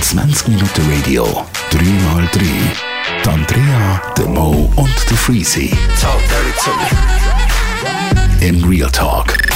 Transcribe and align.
20 0.00 0.48
Minuten 0.48 0.82
Radio, 0.90 1.44
3x3. 1.70 2.40
Die 3.22 3.28
Andrea, 3.28 4.00
der 4.16 4.26
Mo 4.26 4.72
und 4.76 5.10
der 5.10 5.16
Freezy. 5.18 5.76
Talk 6.00 6.20
dirty 6.28 6.52
to 6.64 6.70
me. 6.70 8.46
In 8.46 8.64
Real 8.64 8.90
Talk. 8.90 9.55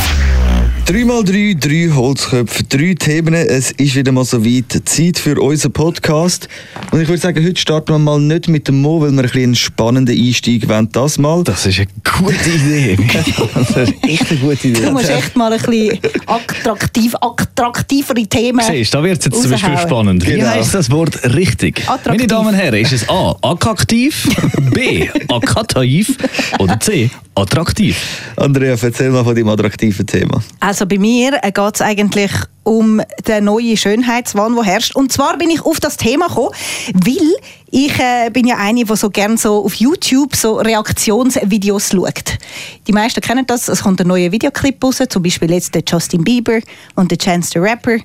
3x3, 0.91 1.57
drei 1.57 1.95
Holzköpfe, 1.95 2.65
drei 2.65 2.95
Themen. 2.99 3.33
Es 3.35 3.71
ist 3.71 3.95
wieder 3.95 4.11
mal 4.11 4.25
so 4.25 4.45
weit. 4.45 4.73
Zeit 4.87 5.21
für 5.21 5.41
unseren 5.41 5.71
Podcast. 5.71 6.49
Und 6.91 7.01
ich 7.01 7.07
würde 7.07 7.23
sagen, 7.23 7.47
heute 7.47 7.61
starten 7.61 7.93
wir 7.93 7.99
mal 8.01 8.19
nicht 8.19 8.49
mit 8.49 8.67
dem 8.67 8.83
Mo, 8.83 9.01
weil 9.01 9.13
wir 9.13 9.19
ein 9.21 9.23
bisschen 9.23 9.43
einen 9.45 9.55
spannenden 9.55 10.19
Einstieg 10.19 10.69
wollen. 10.69 10.89
Das 10.91 11.17
mal. 11.17 11.45
Das 11.45 11.65
ist 11.65 11.79
eine 11.79 11.87
gute 12.19 12.51
Idee. 12.51 12.97
das 13.55 13.71
ist 13.71 13.95
echt 14.03 14.31
eine 14.33 14.41
gute 14.41 14.67
Idee. 14.67 14.81
Du 14.81 14.91
musst 14.91 15.11
echt 15.11 15.37
mal 15.37 15.53
ein 15.53 15.61
bisschen 15.61 15.97
attraktiv, 16.27 17.15
attraktivere 17.21 18.27
Themen 18.27 18.61
Siehst, 18.61 18.93
da 18.93 19.01
wird 19.05 19.21
es 19.21 19.27
jetzt 19.27 19.43
zum 19.43 19.51
Beispiel 19.53 19.79
spannend. 19.79 20.27
Wie 20.27 20.33
Genau. 20.33 20.49
heißt 20.49 20.75
das 20.75 20.91
Wort 20.91 21.23
richtig? 21.37 21.83
Attraktiv. 21.89 22.07
Meine 22.09 22.27
Damen 22.27 22.49
und 22.49 22.55
Herren, 22.55 22.81
ist 22.81 22.93
es 22.93 23.09
A. 23.09 23.37
Attraktiv, 23.43 24.29
B. 24.73 25.09
Attraktiv 25.29 26.17
oder 26.59 26.81
C. 26.81 27.11
Attraktiv? 27.37 27.97
Andrea, 28.37 28.77
erzähl 28.81 29.11
mal 29.11 29.23
von 29.25 29.35
deinem 29.35 29.49
attraktiven 29.49 30.05
Thema. 30.05 30.43
Also 30.59 30.80
bei 30.87 30.99
mir 30.99 31.33
geht 31.43 31.75
es 31.75 31.81
eigentlich 31.81 32.31
um 32.63 33.01
den 33.27 33.45
neuen 33.45 33.77
Schönheitswahn, 33.77 34.55
der 34.55 34.65
herrscht. 34.65 34.95
Und 34.95 35.13
zwar 35.13 35.39
bin 35.39 35.51
ich 35.51 35.63
auf 35.63 35.81
das 35.81 35.97
Thema 35.97 36.29
gekommen, 36.29 36.51
weil 36.93 37.35
ich 37.71 37.99
äh, 37.99 38.31
bin 38.31 38.47
ja 38.47 38.57
eine, 38.59 38.85
die 38.85 38.97
so 38.97 39.11
gerne 39.11 39.39
so 39.39 39.65
auf 39.65 39.75
YouTube 39.75 40.37
so 40.37 40.57
Reaktionsvideos 40.57 41.91
schaut. 41.91 42.39
Die 42.87 42.93
meisten 42.93 43.21
kennen 43.21 43.47
das. 43.47 43.69
Es 43.69 43.83
kommt 43.83 44.01
ein 44.01 44.09
neuer 44.09 44.31
Videoclip 44.31 44.83
raus, 44.85 45.03
zum 45.09 45.23
Beispiel 45.23 45.51
jetzt 45.51 45.75
der 45.75 45.83
Justin 45.87 46.23
Bieber 46.23 46.61
und 46.95 47.11
der 47.11 47.19
Chance 47.19 47.51
the 47.55 47.59
Rapper 47.59 47.99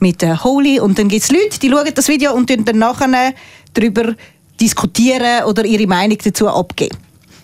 mit 0.00 0.22
der 0.22 0.42
Holy. 0.42 0.80
Und 0.80 0.98
dann 0.98 1.08
gibt 1.08 1.24
es 1.24 1.30
Leute, 1.30 1.58
die 1.60 1.70
schauen 1.70 1.88
das 1.94 2.08
Video 2.08 2.32
und 2.32 2.50
dann 2.50 2.78
nachher 2.78 3.34
darüber 3.74 4.14
diskutieren 4.60 5.44
oder 5.44 5.64
ihre 5.64 5.86
Meinung 5.86 6.18
dazu 6.22 6.48
abgeben. 6.48 6.96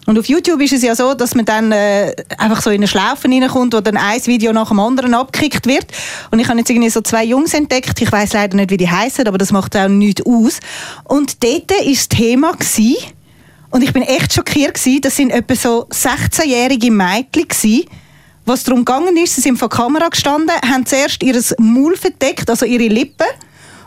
Und 0.07 0.19
auf 0.19 0.27
YouTube 0.27 0.61
ist 0.61 0.73
es 0.73 0.83
ja 0.83 0.95
so, 0.95 1.15
dass 1.15 1.35
man 1.35 1.45
dann 1.45 1.73
äh, 1.73 2.15
einfach 2.39 2.61
so 2.61 2.71
in 2.71 2.77
eine 2.77 2.89
Schlaufe 2.89 3.29
reinkommt, 3.29 3.75
wo 3.75 3.81
dann 3.81 3.97
ein 3.97 4.25
Video 4.27 4.53
nach 4.53 4.69
dem 4.69 4.81
anderen 4.81 5.15
abgekickt 5.15 5.67
wird. 5.67 5.87
Und 6.31 6.41
ich 6.41 6.49
habe 6.49 6.59
jetzt 6.59 6.71
irgendwie 6.71 6.91
so 6.91 7.01
zwei 7.01 7.25
Jungs 7.25 7.55
entdeckt. 7.55 8.01
Ich 8.01 8.13
weiß 8.13 8.33
leider 8.35 8.57
nicht, 8.57 8.71
wie 8.71 8.77
die 8.77 8.91
heißen, 8.91 9.27
aber 9.27 9.39
das 9.39 9.53
macht 9.53 9.77
auch 9.77 9.89
nichts 9.89 10.25
aus. 10.27 10.61
Und 11.05 11.43
dort 11.43 11.71
war 11.71 11.85
das 11.87 12.09
Thema 12.09 12.53
gewesen, 12.53 12.97
und 13.71 13.83
ich 13.83 13.93
bin 13.93 14.03
echt 14.03 14.33
schockiert 14.33 14.75
gewesen, 14.75 15.01
das 15.01 15.17
sind 15.17 15.31
etwa 15.31 15.57
so 15.57 15.87
16-jährige 15.89 16.93
Mädchen 16.93 17.49
gewesen, 17.49 17.87
was 18.47 18.63
darum 18.63 18.85
gegangen 18.85 19.17
ist, 19.17 19.35
sie 19.35 19.41
sind 19.41 19.59
vor 19.59 19.69
der 19.69 19.79
Kamera 19.79 20.09
gestanden, 20.11 20.55
haben 20.65 20.87
zuerst 20.87 21.25
ihr 21.25 21.43
Maul 21.59 21.97
verdeckt, 21.97 22.49
also 22.49 22.67
ihre 22.67 22.87
Lippen, 22.87 23.27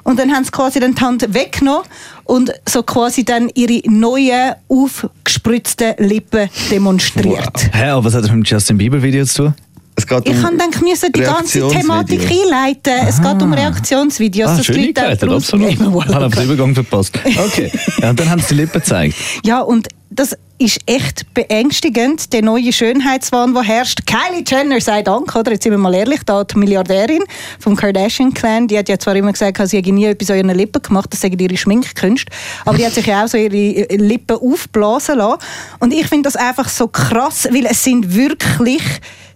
und 0.07 0.17
dann 0.17 0.31
haben 0.31 0.45
sie 0.45 0.51
quasi 0.51 0.79
dann 0.79 0.95
die 0.95 1.01
Hand 1.01 1.33
weggenommen 1.33 1.83
und 2.23 2.51
so 2.67 2.81
quasi 2.81 3.25
dann 3.25 3.49
ihre 3.53 3.81
neuen, 3.89 4.55
aufgespritzten 4.69 5.95
Lippen 5.97 6.49
demonstriert. 6.71 7.69
Hä, 7.73 7.89
aber 7.89 8.05
was 8.05 8.13
hat 8.13 8.23
das 8.23 8.31
mit 8.31 8.45
dem 8.45 8.49
Justin 8.49 8.77
Bieber 8.77 9.01
Video 9.03 9.25
zu 9.25 9.43
tun? 9.43 9.55
Es 9.97 10.07
geht 10.07 10.29
Ich 10.29 10.35
um 10.35 10.41
kann 10.41 10.57
dann 10.57 10.69
müssen 10.81 11.11
die 11.11 11.19
ganze 11.19 11.67
Thematik 11.67 12.21
einleiten. 12.21 13.07
Es 13.07 13.21
geht 13.21 13.41
um 13.41 13.51
Reaktionsvideos. 13.51 14.49
Ah, 14.49 14.57
die 14.57 14.63
schön 14.63 14.75
eingeleitet, 14.77 15.29
absolut. 15.29 15.71
Ich 15.71 15.79
habe 15.79 16.29
den 16.29 16.43
Übergang 16.43 16.73
verpasst. 16.73 17.19
Okay, 17.25 17.71
ja, 18.01 18.11
und 18.11 18.19
dann 18.19 18.29
haben 18.29 18.41
sie 18.41 18.49
die 18.49 18.61
Lippen 18.61 18.79
gezeigt. 18.79 19.15
Ja, 19.43 19.59
und 19.59 19.89
das 20.17 20.35
ist 20.57 20.79
echt 20.87 21.31
beängstigend, 21.35 22.33
der 22.33 22.41
neue 22.41 22.73
Schönheitswahn, 22.73 23.53
der 23.53 23.61
herrscht. 23.61 24.01
Kylie 24.07 24.43
Jenner 24.45 24.81
sei 24.81 25.03
Dank, 25.03 25.35
oder? 25.35 25.51
Jetzt 25.51 25.63
sind 25.63 25.71
wir 25.71 25.77
mal 25.77 25.93
ehrlich, 25.93 26.21
da 26.25 26.43
die 26.43 26.57
Milliardärin 26.57 27.23
vom 27.59 27.75
Kardashian-Clan, 27.75 28.67
die 28.67 28.79
hat 28.79 28.89
ja 28.89 28.97
zwar 28.97 29.15
immer 29.15 29.31
gesagt, 29.31 29.59
sie 29.67 29.77
hätte 29.77 29.91
nie 29.91 30.05
etwas 30.05 30.31
an 30.31 30.37
ihren 30.37 30.57
Lippen 30.57 30.81
gemacht, 30.81 31.13
das 31.13 31.21
sagen 31.21 31.37
ihre 31.37 31.55
Schminkkünste, 31.55 32.31
aber 32.65 32.77
die 32.77 32.85
hat 32.85 32.93
sich 32.93 33.05
ja 33.05 33.23
auch 33.23 33.27
so 33.27 33.37
ihre 33.37 33.95
Lippen 33.95 34.37
aufblasen 34.37 35.19
lassen. 35.19 35.39
Und 35.79 35.93
ich 35.93 36.07
finde 36.07 36.23
das 36.23 36.35
einfach 36.35 36.67
so 36.67 36.87
krass, 36.87 37.47
weil 37.51 37.67
es 37.67 37.83
sind 37.83 38.15
wirklich 38.15 38.81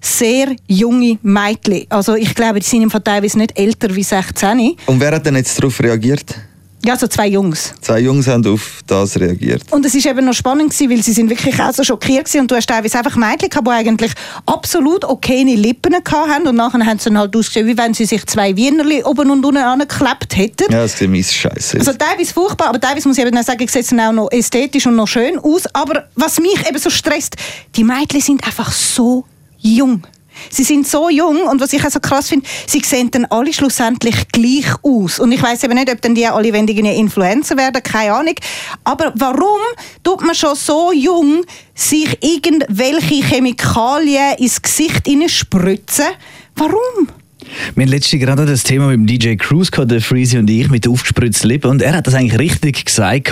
sehr 0.01 0.55
junge 0.67 1.19
Mädchen. 1.21 1.85
Also 1.89 2.15
ich 2.15 2.33
glaube, 2.33 2.59
die 2.59 2.65
sind 2.65 2.81
im 2.81 2.89
Fall 2.89 3.21
nicht 3.21 3.59
älter 3.59 3.95
wie 3.95 4.03
16. 4.03 4.77
Und 4.87 4.99
wer 4.99 5.11
hat 5.11 5.25
denn 5.27 5.35
jetzt 5.35 5.59
darauf 5.59 5.79
reagiert? 5.79 6.35
Ja, 6.83 6.97
so 6.97 7.07
zwei 7.07 7.27
Jungs. 7.27 7.75
Zwei 7.81 7.99
Jungs 7.99 8.27
haben 8.27 8.45
auf 8.47 8.81
das 8.87 9.19
reagiert. 9.19 9.61
Und 9.69 9.85
es 9.85 9.93
ist 9.93 10.05
eben 10.05 10.25
noch 10.25 10.33
spannend 10.33 10.71
gewesen, 10.71 10.89
weil 10.89 11.03
sie 11.03 11.13
sind 11.13 11.29
wirklich 11.29 11.59
auch 11.61 11.73
so 11.73 11.83
schockiert 11.83 12.25
gewesen. 12.25 12.41
und 12.41 12.51
du 12.51 12.55
hast 12.55 12.67
teilweise 12.67 12.97
einfach 12.97 13.15
Mädchen 13.15 13.49
gehabt, 13.49 13.67
die 13.67 13.71
eigentlich 13.71 14.11
absolut 14.47 15.05
okay 15.05 15.43
Lippen 15.43 15.93
haben 15.93 16.47
und 16.47 16.55
nachher 16.55 16.83
haben 16.85 16.97
sie 16.97 17.09
dann 17.09 17.19
halt 17.19 17.35
ausgesehen, 17.35 17.67
wie 17.67 17.77
wenn 17.77 17.93
sie 17.93 18.05
sich 18.05 18.25
zwei 18.25 18.55
Wienerli 18.55 19.03
oben 19.03 19.29
und 19.29 19.45
unten 19.45 19.61
angeklebt 19.61 20.35
hätten. 20.35 20.71
Ja, 20.71 20.81
das 20.81 20.99
mies 21.01 21.33
scheiße. 21.33 21.77
Also 21.79 21.93
teilweise 21.93 22.33
furchtbar, 22.33 22.69
aber 22.69 22.79
teilweise 22.79 23.07
muss 23.07 23.17
ich 23.17 23.25
eben 23.25 23.37
auch 23.37 23.43
sagen, 23.43 23.67
sieht 23.67 23.83
es 23.85 23.93
auch 23.93 24.11
noch 24.11 24.31
ästhetisch 24.31 24.87
und 24.87 24.95
noch 24.95 25.07
schön 25.07 25.37
aus. 25.37 25.63
Aber 25.73 26.05
was 26.15 26.39
mich 26.39 26.67
eben 26.67 26.79
so 26.79 26.89
stresst, 26.89 27.35
die 27.75 27.83
Mädchen 27.83 28.21
sind 28.21 28.43
einfach 28.45 28.71
so 28.71 29.25
jung. 29.59 30.01
Sie 30.49 30.63
sind 30.63 30.87
so 30.87 31.09
jung 31.09 31.43
und 31.43 31.61
was 31.61 31.73
ich 31.73 31.85
auch 31.85 31.89
so 31.89 31.99
krass 31.99 32.29
finde, 32.29 32.47
sie 32.67 32.79
sehen 32.79 33.11
dann 33.11 33.25
alle 33.25 33.53
schlussendlich 33.53 34.27
gleich 34.31 34.65
aus. 34.83 35.19
Und 35.19 35.31
ich 35.31 35.41
weiß 35.41 35.63
eben 35.63 35.75
nicht, 35.75 35.91
ob 35.91 36.01
dann 36.01 36.15
die 36.15 36.27
alle 36.27 36.47
irgendwie 36.47 36.79
Influencer 36.79 37.57
werden, 37.57 37.81
keine 37.83 38.13
Ahnung. 38.13 38.35
Aber 38.83 39.13
warum 39.15 39.61
tut 40.03 40.21
man 40.23 40.35
schon 40.35 40.55
so 40.55 40.91
jung 40.91 41.43
sich 41.73 42.17
irgendwelche 42.21 43.23
Chemikalien 43.23 44.37
ins 44.37 44.61
Gesicht 44.61 45.07
spritzen? 45.27 46.05
Warum? 46.55 47.20
Wir 47.75 47.83
haben 47.83 47.91
letztens 47.91 48.21
gerade 48.21 48.45
das 48.45 48.63
Thema 48.63 48.87
mit 48.87 48.97
dem 48.97 49.07
DJ 49.07 49.35
Cruz 49.35 49.71
gehabt, 49.71 49.91
der 49.91 50.01
Freezy 50.01 50.37
und 50.37 50.49
ich, 50.49 50.69
mit 50.69 50.87
aufgespritzten 50.87 51.49
Lippen. 51.49 51.69
Und 51.69 51.81
er 51.81 51.95
hat 51.95 52.07
das 52.07 52.13
eigentlich 52.13 52.39
richtig 52.39 52.85
gesagt. 52.85 53.31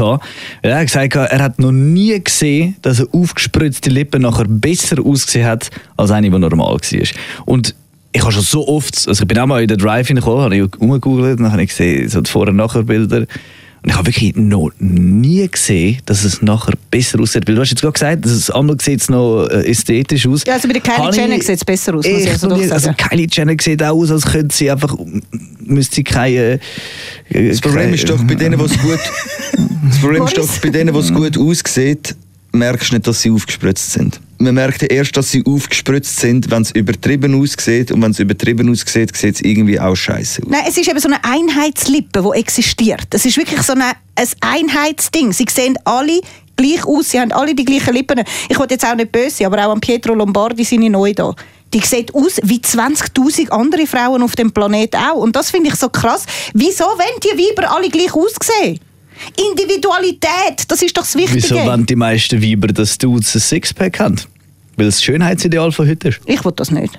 Er 0.61 0.77
hat 0.77 0.87
gesagt, 0.87 1.15
er 1.15 1.43
hat 1.43 1.59
noch 1.59 1.71
nie 1.71 2.19
gesehen, 2.21 2.75
dass 2.81 2.99
eine 2.99 3.09
aufgespritzte 3.13 3.89
Lippe 3.89 4.19
nachher 4.19 4.45
besser 4.45 5.03
ausgesehen 5.03 5.47
hat, 5.47 5.69
als 5.97 6.11
eine, 6.11 6.29
die 6.29 6.37
normal 6.37 6.75
war. 6.75 7.07
Und 7.45 7.75
ich 8.11 8.21
habe 8.21 8.31
schon 8.31 8.41
so 8.41 8.67
oft, 8.67 9.07
also 9.07 9.21
ich 9.21 9.27
bin 9.27 9.37
auch 9.37 9.45
mal 9.45 9.61
in 9.61 9.67
den 9.67 9.77
Drive 9.77 10.07
hineingekommen, 10.07 10.43
habe 10.43 10.55
ich 10.55 10.79
umgegoogelt, 10.79 11.37
und 11.37 11.43
dann 11.43 11.51
habe 11.51 11.63
ich 11.63 11.69
gesehen, 11.69 12.09
so 12.09 12.21
die 12.21 12.29
Vor- 12.29 12.47
und 12.47 12.55
Nachher-Bilder. 12.55 13.25
Und 13.81 13.89
ich 13.91 13.95
habe 13.95 14.07
wirklich 14.07 14.35
noch 14.35 14.71
nie 14.79 15.47
gesehen, 15.47 15.99
dass 16.05 16.25
es 16.25 16.41
nachher 16.41 16.73
besser 16.91 17.19
aussieht. 17.21 17.47
Weil 17.47 17.55
du 17.55 17.61
hast 17.61 17.69
jetzt 17.69 17.81
gerade 17.81 17.93
gesagt, 17.93 18.25
dass 18.25 18.31
es 18.33 18.49
einmal 18.51 18.75
sieht 18.81 18.99
es 18.99 19.09
noch 19.09 19.47
äh, 19.47 19.69
ästhetisch 19.69 20.27
aus. 20.27 20.43
Ja, 20.45 20.55
also 20.55 20.67
bei 20.67 20.73
der 20.73 20.81
Kylie 20.81 20.97
Habe 20.97 21.15
Jenner 21.15 21.35
sieht 21.41 21.55
es 21.55 21.63
besser 21.65 21.95
aus, 21.95 22.05
muss 22.05 22.21
ich 22.21 22.29
also 22.29 22.49
doch 22.49 22.57
nie- 22.57 22.63
sagen. 22.67 22.73
Also 22.73 22.91
Kylie 23.09 23.27
Jenner 23.31 23.55
sieht 23.61 23.81
auch 23.81 23.95
aus, 23.95 24.11
als 24.11 24.25
könnte 24.25 24.53
sie 24.55 24.69
einfach, 24.69 24.97
müsste 25.63 25.95
sie 25.95 26.03
keine... 26.03 26.59
äh, 27.29 27.49
Das 27.49 27.61
Problem 27.61 27.93
ist 27.93 28.09
doch 28.09 28.21
bei 28.23 28.35
denen, 28.35 28.59
was 28.59 28.77
gut, 28.79 28.99
das 29.89 29.99
Problem 29.99 30.23
ist 30.25 30.37
doch 30.37 30.47
bei 30.61 30.69
denen, 30.69 30.93
was 30.93 31.13
gut 31.13 31.37
aussieht, 31.37 32.15
merkst 32.51 32.91
du 32.91 32.95
nicht, 32.95 33.07
dass 33.07 33.21
sie 33.21 33.31
aufgespritzt 33.31 33.91
sind. 33.91 34.19
Man 34.37 34.55
merkt 34.55 34.83
erst, 34.83 35.15
dass 35.17 35.31
sie 35.31 35.43
aufgespritzt 35.45 36.19
sind, 36.19 36.49
wenn 36.49 36.61
es 36.61 36.71
übertrieben 36.71 37.39
aussieht. 37.41 37.91
Und 37.91 38.01
wenn 38.01 38.11
es 38.11 38.19
übertrieben 38.19 38.69
aussieht, 38.69 39.15
sieht 39.15 39.35
es 39.35 39.41
irgendwie 39.41 39.79
auch 39.79 39.95
scheiße 39.95 40.43
aus. 40.43 40.49
Nein, 40.49 40.63
es 40.67 40.77
ist 40.77 40.87
eben 40.87 40.99
so 40.99 41.09
eine 41.09 41.23
Einheitslippe, 41.23 42.21
die 42.21 42.39
existiert. 42.39 43.07
Es 43.13 43.25
ist 43.25 43.37
wirklich 43.37 43.61
so 43.61 43.73
eine, 43.73 43.91
ein 44.15 44.27
Einheitsding. 44.39 45.33
Sie 45.33 45.45
sehen 45.49 45.77
alle 45.83 46.21
gleich 46.55 46.85
aus, 46.85 47.11
sie 47.11 47.19
haben 47.19 47.31
alle 47.31 47.53
die 47.55 47.65
gleichen 47.65 47.93
Lippen. 47.93 48.23
Ich 48.49 48.57
wollte 48.57 48.75
jetzt 48.75 48.85
auch 48.85 48.95
nicht 48.95 49.11
böse 49.11 49.45
aber 49.45 49.65
auch 49.65 49.71
an 49.71 49.79
Pietro 49.79 50.13
Lombardi 50.13 50.63
seine 50.63 50.89
neu 50.89 51.13
da. 51.13 51.35
Die 51.73 51.81
sieht 51.81 52.13
aus 52.15 52.39
wie 52.43 52.59
20.000 52.59 53.49
andere 53.49 53.85
Frauen 53.85 54.23
auf 54.23 54.35
dem 54.35 54.51
Planeten 54.51 54.97
auch. 54.97 55.17
Und 55.17 55.35
das 55.35 55.51
finde 55.51 55.69
ich 55.69 55.75
so 55.75 55.89
krass. 55.89 56.25
Wieso 56.53 56.85
wollen 56.85 57.19
die 57.23 57.37
Weiber 57.37 57.75
alle 57.75 57.89
gleich 57.89 58.13
aussehen? 58.13 58.79
Individualität, 59.51 60.65
das 60.67 60.81
ist 60.81 60.95
doch 60.97 61.03
das 61.03 61.15
Wichtige. 61.15 61.43
Wieso 61.43 61.55
wollen 61.55 61.85
die 61.85 61.95
meisten 61.95 62.41
Weiber, 62.41 62.67
dass 62.67 62.97
Dudes 62.97 63.35
ein 63.35 63.39
Sixpack 63.41 63.99
haben? 63.99 64.15
Weil 64.77 64.87
es 64.87 64.95
das 64.95 65.03
Schönheitsideal 65.03 65.71
von 65.71 65.87
heute 65.87 66.09
ist. 66.09 66.21
Ich 66.25 66.43
will 66.43 66.53
das 66.55 66.71
nicht. 66.71 66.97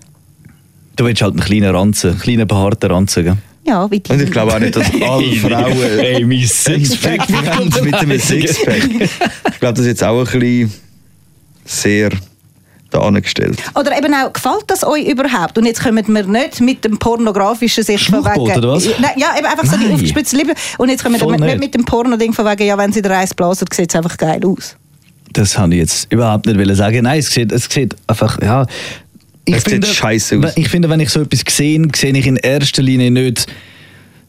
Du 0.96 1.04
willst 1.04 1.22
halt 1.22 1.32
einen 1.34 1.42
kleinen 1.42 1.74
Ranzen, 1.74 2.10
einen 2.10 2.20
kleinen 2.20 2.46
behaarten 2.46 2.90
Ranzen. 2.90 3.24
gell? 3.24 3.36
Ja, 3.66 3.90
wie 3.90 4.00
die. 4.00 4.12
Und 4.12 4.20
ich 4.22 4.30
glaube 4.30 4.54
auch 4.54 4.58
nicht, 4.58 4.76
dass 4.76 4.86
alle 5.02 5.32
Frauen 5.36 5.98
Ey, 5.98 6.24
mein 6.24 6.38
ein 6.40 6.46
Sixpack 6.46 7.20
haben 7.30 7.70
mit 7.84 7.94
einem 7.94 8.18
Sixpack. 8.18 8.82
Ich 9.52 9.60
glaube, 9.60 9.74
das 9.74 9.80
ist 9.80 9.86
jetzt 9.86 10.04
auch 10.04 10.26
ein 10.26 10.40
bisschen 10.40 10.72
sehr 11.64 12.10
da 12.90 13.00
angestellt. 13.00 13.58
Oder 13.74 13.96
eben 13.96 14.12
auch, 14.14 14.32
gefällt 14.32 14.64
das 14.66 14.84
euch 14.84 15.06
überhaupt? 15.06 15.56
Und 15.58 15.66
jetzt 15.66 15.82
kommen 15.82 16.06
wir 16.06 16.24
nicht 16.24 16.60
mit 16.60 16.84
dem 16.84 16.98
pornografischen 16.98 17.84
Sicht 17.84 18.06
von 18.06 18.24
wegen... 18.24 18.40
oder 18.40 18.72
was? 18.72 18.86
Nein, 19.00 19.12
ja, 19.16 19.36
eben 19.38 19.46
einfach 19.46 19.64
so 19.64 19.76
die 19.76 19.84
Nein. 19.84 19.94
aufgespitzte 19.94 20.36
Liebe. 20.36 20.54
Und 20.78 20.88
jetzt 20.88 21.02
kommen 21.02 21.20
wir 21.20 21.26
nicht. 21.30 21.40
nicht. 21.40 21.60
mit 21.60 21.74
dem 21.74 21.84
Porno-Ding 21.84 22.32
von 22.32 22.44
wegen, 22.46 22.66
ja, 22.66 22.76
wenn 22.76 22.92
sie 22.92 23.02
den 23.02 23.12
Reis 23.12 23.34
blasen, 23.34 23.66
sieht 23.72 23.90
es 23.90 23.96
einfach 23.96 24.16
geil 24.16 24.40
aus. 24.44 24.76
Das 25.32 25.56
habe 25.56 25.74
ich 25.74 25.80
jetzt 25.80 26.12
überhaupt 26.12 26.46
nicht 26.46 26.58
wollen 26.58 26.74
sagen. 26.74 27.04
Nein, 27.04 27.20
es 27.20 27.30
sieht, 27.30 27.52
es 27.52 27.66
sieht 27.66 27.94
einfach, 28.06 28.40
ja. 28.42 28.66
Ich 29.44 29.56
Es 29.56 29.64
sieht 29.64 29.86
scheisse 29.86 30.38
aus. 30.38 30.56
Ich 30.56 30.68
finde, 30.68 30.90
wenn 30.90 31.00
ich 31.00 31.10
so 31.10 31.20
etwas 31.20 31.42
sehe, 31.48 31.80
sehe 31.94 32.12
ich 32.16 32.26
in 32.26 32.36
erster 32.36 32.82
Linie 32.82 33.10
nicht 33.10 33.46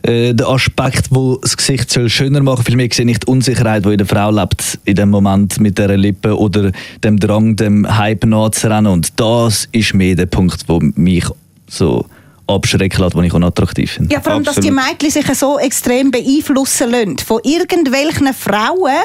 äh, 0.04 0.34
den 0.34 0.46
Aspekt, 0.46 1.08
wo 1.12 1.38
das 1.38 1.58
Gesicht 1.58 1.92
soll 1.92 2.10
schöner 2.10 2.42
machen. 2.42 2.64
Vielmehr 2.64 2.90
sehe 2.92 3.10
ich 3.10 3.20
die 3.20 3.28
Unsicherheit, 3.28 3.86
die 3.86 3.92
in 3.92 3.98
der 3.98 4.08
Frau 4.08 4.32
lebt, 4.32 4.80
in 4.86 4.96
dem 4.96 5.10
Moment 5.10 5.60
mit 5.60 5.78
der 5.78 5.96
Lippe 5.98 6.38
oder 6.38 6.72
dem 7.04 7.20
Drang, 7.20 7.56
dem 7.56 7.98
Hype 7.98 8.26
nachzurennen. 8.26 8.92
Und 8.92 9.20
das 9.20 9.68
ist 9.72 9.94
mehr 9.94 10.16
der 10.16 10.26
Punkt, 10.26 10.64
wo 10.68 10.80
mich 10.80 11.26
so 11.68 12.06
abschrecken 12.48 13.02
lässt, 13.02 13.16
die 13.16 13.26
ich 13.26 13.34
auch 13.34 13.42
attraktiv 13.42 13.92
finde. 13.92 14.14
Ja, 14.14 14.22
vor 14.22 14.34
allem, 14.34 14.44
dass 14.44 14.56
die 14.56 14.72
Absolut. 14.72 15.00
Mädchen 15.02 15.12
sich 15.12 15.38
so 15.38 15.60
extrem 15.60 16.12
beeinflussen 16.12 16.92
lassen 16.92 17.18
von 17.20 17.40
irgendwelchen 17.44 18.34
Frauen, 18.34 18.98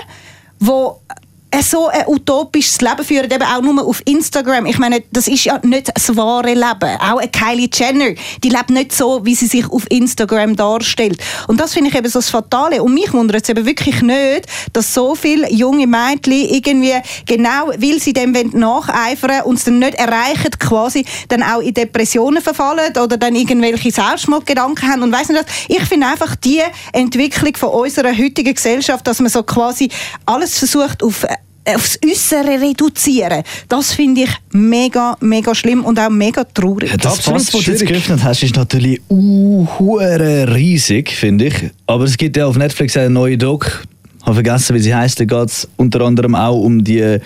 die 0.60 1.25
so 1.62 1.88
ein 1.88 2.05
utopisches 2.06 2.81
Leben 2.81 3.05
führen, 3.05 3.31
eben 3.31 3.43
auch 3.43 3.62
nur 3.62 3.87
auf 3.87 4.03
Instagram. 4.05 4.67
Ich 4.67 4.79
meine, 4.79 5.03
das 5.12 5.29
ist 5.29 5.44
ja 5.44 5.58
nicht 5.62 5.91
das 5.94 6.17
wahre 6.17 6.55
Leben. 6.55 7.00
Auch 7.00 7.19
eine 7.19 7.29
Kylie 7.29 7.69
Jenner, 7.73 8.14
die 8.43 8.49
lebt 8.49 8.70
nicht 8.70 8.93
so, 8.93 9.25
wie 9.25 9.35
sie 9.35 9.47
sich 9.47 9.69
auf 9.70 9.85
Instagram 9.91 10.56
darstellt. 10.56 11.23
Und 11.47 11.61
das 11.61 11.75
finde 11.75 11.91
ich 11.91 11.97
eben 11.97 12.08
so 12.08 12.19
das 12.19 12.31
Fatale. 12.31 12.82
Und 12.82 12.94
mich 12.94 13.12
wundert 13.12 13.43
es 13.43 13.49
eben 13.49 13.64
wirklich 13.67 14.03
nicht, 14.03 14.47
dass 14.73 14.93
so 14.93 15.14
viele 15.14 15.50
junge 15.53 15.87
Mädchen 15.87 16.32
irgendwie 16.32 16.94
genau, 17.26 17.69
weil 17.76 18.00
sie 18.00 18.12
dem 18.12 18.32
nacheifern 18.53 19.43
und 19.43 19.58
es 19.58 19.64
dann 19.64 19.79
nicht 19.79 19.94
erreichen, 19.94 20.50
quasi 20.58 21.05
dann 21.29 21.43
auch 21.43 21.61
in 21.61 21.75
Depressionen 21.75 22.43
verfallen 22.43 22.97
oder 22.97 23.17
dann 23.17 23.35
irgendwelche 23.35 23.91
Selbstmordgedanken 23.91 24.88
haben 24.88 25.03
und 25.03 25.12
weiss 25.12 25.29
nicht 25.29 25.44
was. 25.44 25.53
Ich 25.69 25.85
finde 25.85 26.06
einfach 26.06 26.37
die 26.37 26.62
Entwicklung 26.93 27.56
von 27.56 27.70
unserer 27.70 28.17
heutigen 28.17 28.55
Gesellschaft, 28.55 29.06
dass 29.06 29.20
man 29.20 29.31
so 29.31 29.43
quasi 29.43 29.88
alles 30.25 30.58
versucht 30.58 31.03
auf 31.03 31.25
äh, 31.25 31.37
aufs 31.66 31.98
Äußere 32.04 32.60
reduzieren. 32.60 33.42
Das 33.68 33.92
finde 33.92 34.22
ich 34.22 34.30
mega, 34.52 35.16
mega 35.20 35.54
schlimm 35.54 35.84
und 35.84 35.98
auch 35.98 36.10
mega 36.10 36.44
traurig. 36.44 36.92
Das 36.98 37.18
Absolut 37.18 37.42
Fass, 37.42 37.52
das 37.52 37.64
du 37.64 37.70
jetzt 37.70 37.86
geöffnet 37.86 38.22
hast, 38.22 38.42
ist 38.42 38.56
natürlich 38.56 39.00
uh, 39.10 39.66
riesig, 39.98 41.10
finde 41.10 41.46
ich. 41.46 41.54
Aber 41.86 42.04
es 42.04 42.16
gibt 42.16 42.36
ja 42.36 42.46
auf 42.46 42.56
Netflix 42.56 42.96
eine 42.96 43.10
neue 43.10 43.36
Doc. 43.36 43.84
Habe 44.26 44.34
vergessen, 44.34 44.75
wie 44.75 44.81
sie 44.81 44.93
heißt. 44.93 45.20
Da 45.20 45.25
geht 45.25 45.49
es 45.49 45.69
unter 45.76 46.00
anderem 46.00 46.34
auch 46.34 46.58
um, 46.58 46.82
die, 46.82 47.19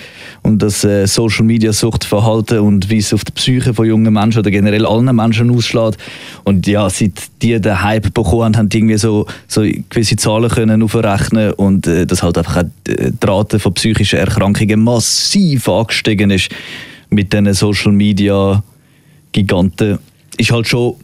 um 0.42 0.58
das 0.58 0.84
äh, 0.84 1.06
Social 1.06 1.46
Media 1.46 1.72
Suchtverhalten 1.72 2.58
und 2.58 2.90
wie 2.90 2.98
es 2.98 3.14
auf 3.14 3.24
die 3.24 3.32
Psyche 3.32 3.72
von 3.72 3.86
jungen 3.86 4.12
Menschen 4.12 4.40
oder 4.40 4.50
generell 4.50 4.84
allen 4.84 5.16
Menschen 5.16 5.50
ausschlägt. 5.50 5.96
Und 6.44 6.66
ja, 6.66 6.90
seit 6.90 7.12
die 7.40 7.58
den 7.58 7.82
Hype 7.82 8.12
bekommen 8.12 8.44
haben, 8.44 8.56
haben 8.58 8.68
die 8.68 8.78
irgendwie 8.78 8.98
so, 8.98 9.24
so 9.48 9.62
gewisse 9.62 10.16
Zahlen 10.16 10.50
können 10.50 10.82
aufrechnen 10.82 11.54
und 11.54 11.86
äh, 11.86 12.04
dass 12.04 12.22
halt 12.22 12.36
einfach 12.36 12.58
auch 12.58 12.68
die 12.86 13.12
die 13.12 13.26
Rate 13.26 13.58
von 13.58 13.72
psychischen 13.72 14.18
Erkrankungen 14.18 14.84
massiv 14.84 15.68
angestiegen 15.70 16.30
ist 16.30 16.50
mit 17.08 17.32
diesen 17.32 17.54
Social 17.54 17.92
Media 17.92 18.62
Giganten. 19.32 19.98
Ist 20.36 20.52
halt 20.52 20.68
schon 20.68 20.96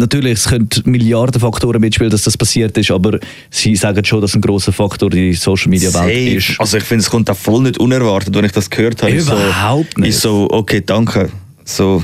Natürlich, 0.00 0.32
es 0.32 0.48
können 0.48 0.68
Milliarden 0.84 1.40
Faktoren 1.40 1.80
mitspielen, 1.80 2.10
dass 2.10 2.22
das 2.22 2.36
passiert 2.36 2.76
ist, 2.78 2.90
aber 2.90 3.18
sie 3.50 3.76
sagen 3.76 4.02
schon, 4.04 4.20
dass 4.22 4.34
ein 4.34 4.40
großer 4.40 4.72
Faktor 4.72 5.10
die 5.10 5.34
Social 5.34 5.68
Media 5.68 5.92
Welt 5.92 5.94
Safe. 5.94 6.36
ist. 6.36 6.60
Also 6.60 6.78
ich 6.78 6.84
finde, 6.84 7.02
es 7.02 7.10
kommt 7.10 7.28
auch 7.28 7.36
voll 7.36 7.62
nicht 7.62 7.78
unerwartet, 7.78 8.34
wenn 8.34 8.44
ich 8.46 8.52
das 8.52 8.70
gehört 8.70 9.02
habe. 9.02 9.12
Ich 9.12 9.22
Überhaupt 9.22 9.94
so, 9.94 10.00
nicht. 10.00 10.10
Ich 10.10 10.16
so, 10.16 10.48
okay, 10.50 10.82
danke. 10.84 11.28
So, 11.64 12.02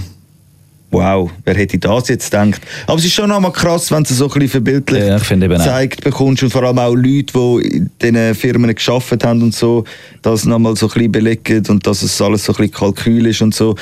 wow, 0.90 1.30
wer 1.44 1.54
hätte 1.54 1.78
das 1.78 2.08
jetzt 2.08 2.30
gedacht? 2.30 2.60
Aber 2.86 2.98
es 2.98 3.04
ist 3.06 3.14
schon 3.14 3.28
nochmal 3.28 3.52
krass, 3.52 3.90
wenn 3.90 4.04
du 4.04 4.12
so 4.12 4.26
ein 4.26 4.30
bisschen 4.30 4.48
verbildlich 4.50 5.04
Ja, 5.04 5.18
gezeigt 5.18 6.04
bekommst 6.04 6.42
und 6.42 6.50
vor 6.50 6.62
allem 6.64 6.78
auch 6.78 6.94
Leute, 6.94 7.32
die 7.32 7.66
in 7.78 7.90
diesen 8.00 8.34
Firmen 8.34 8.74
geschafft 8.74 9.24
haben 9.24 9.42
und 9.42 9.54
so, 9.54 9.84
das 10.22 10.44
nochmal 10.44 10.76
so 10.76 10.86
ein 10.86 10.92
bisschen 10.92 11.12
belegen 11.12 11.64
und 11.68 11.86
dass 11.86 12.02
es 12.02 12.20
alles 12.20 12.44
so 12.44 12.52
ein 12.52 12.56
bisschen 12.56 12.72
Kalkül 12.74 13.26
ist 13.26 13.40
und 13.42 13.54
so, 13.54 13.74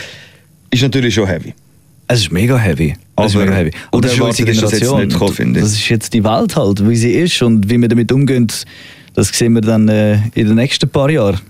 ist 0.71 0.83
natürlich 0.83 1.15
schon 1.15 1.27
heavy. 1.27 1.53
Es 2.07 2.21
ist 2.21 2.33
mega 2.33 2.57
heavy. 2.57 2.95
Ist 3.17 3.37
Aber 3.37 3.45
mega 3.45 3.53
heavy. 3.57 3.71
Und 3.93 4.05
das 4.05 4.13
ist 4.15 4.21
unsere 4.21 4.51
ist 4.51 4.63
das 4.63 4.71
jetzt 4.73 4.81
Generation. 4.81 5.01
nicht 5.07 5.13
gekommen, 5.13 5.35
finde 5.35 5.61
ich. 5.61 5.65
Das 5.65 5.73
ist 5.75 5.89
jetzt 5.89 6.13
die 6.15 6.25
Welt 6.25 6.57
halt, 6.57 6.89
wie 6.89 6.97
sie 6.97 7.13
ist 7.13 7.41
und 7.43 7.69
wie 7.71 7.79
wir 7.81 7.89
damit 7.89 8.11
umgehen, 8.11 8.49
das 9.15 9.29
sehen 9.29 9.53
wir 9.55 9.61
dann 9.61 9.89
äh, 9.89 10.15
in 10.35 10.47
den 10.49 10.57
nächsten 10.57 10.89
paar 10.89 11.09
Jahren. 11.11 11.41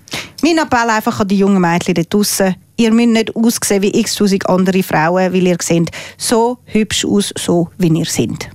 Mein 0.43 0.59
Appell 0.59 0.91
einfach 0.91 1.19
an 1.21 1.29
die 1.29 1.39
jungen 1.39 1.61
Mädchen 1.61 1.95
da 1.95 2.03
draussen. 2.03 2.55
Ihr 2.77 2.93
müsst 2.93 3.09
nicht 3.09 3.35
aussehen 3.37 3.83
wie 3.83 3.99
x-tausend 4.01 4.47
andere 4.49 4.83
Frauen, 4.83 5.33
weil 5.33 5.47
ihr 5.47 5.57
seht 5.63 5.91
so 6.19 6.59
hübsch 6.67 7.07
aus, 7.07 7.33
so 7.39 7.71
wie 7.79 7.89
ihr 7.89 8.05
seid. 8.05 8.51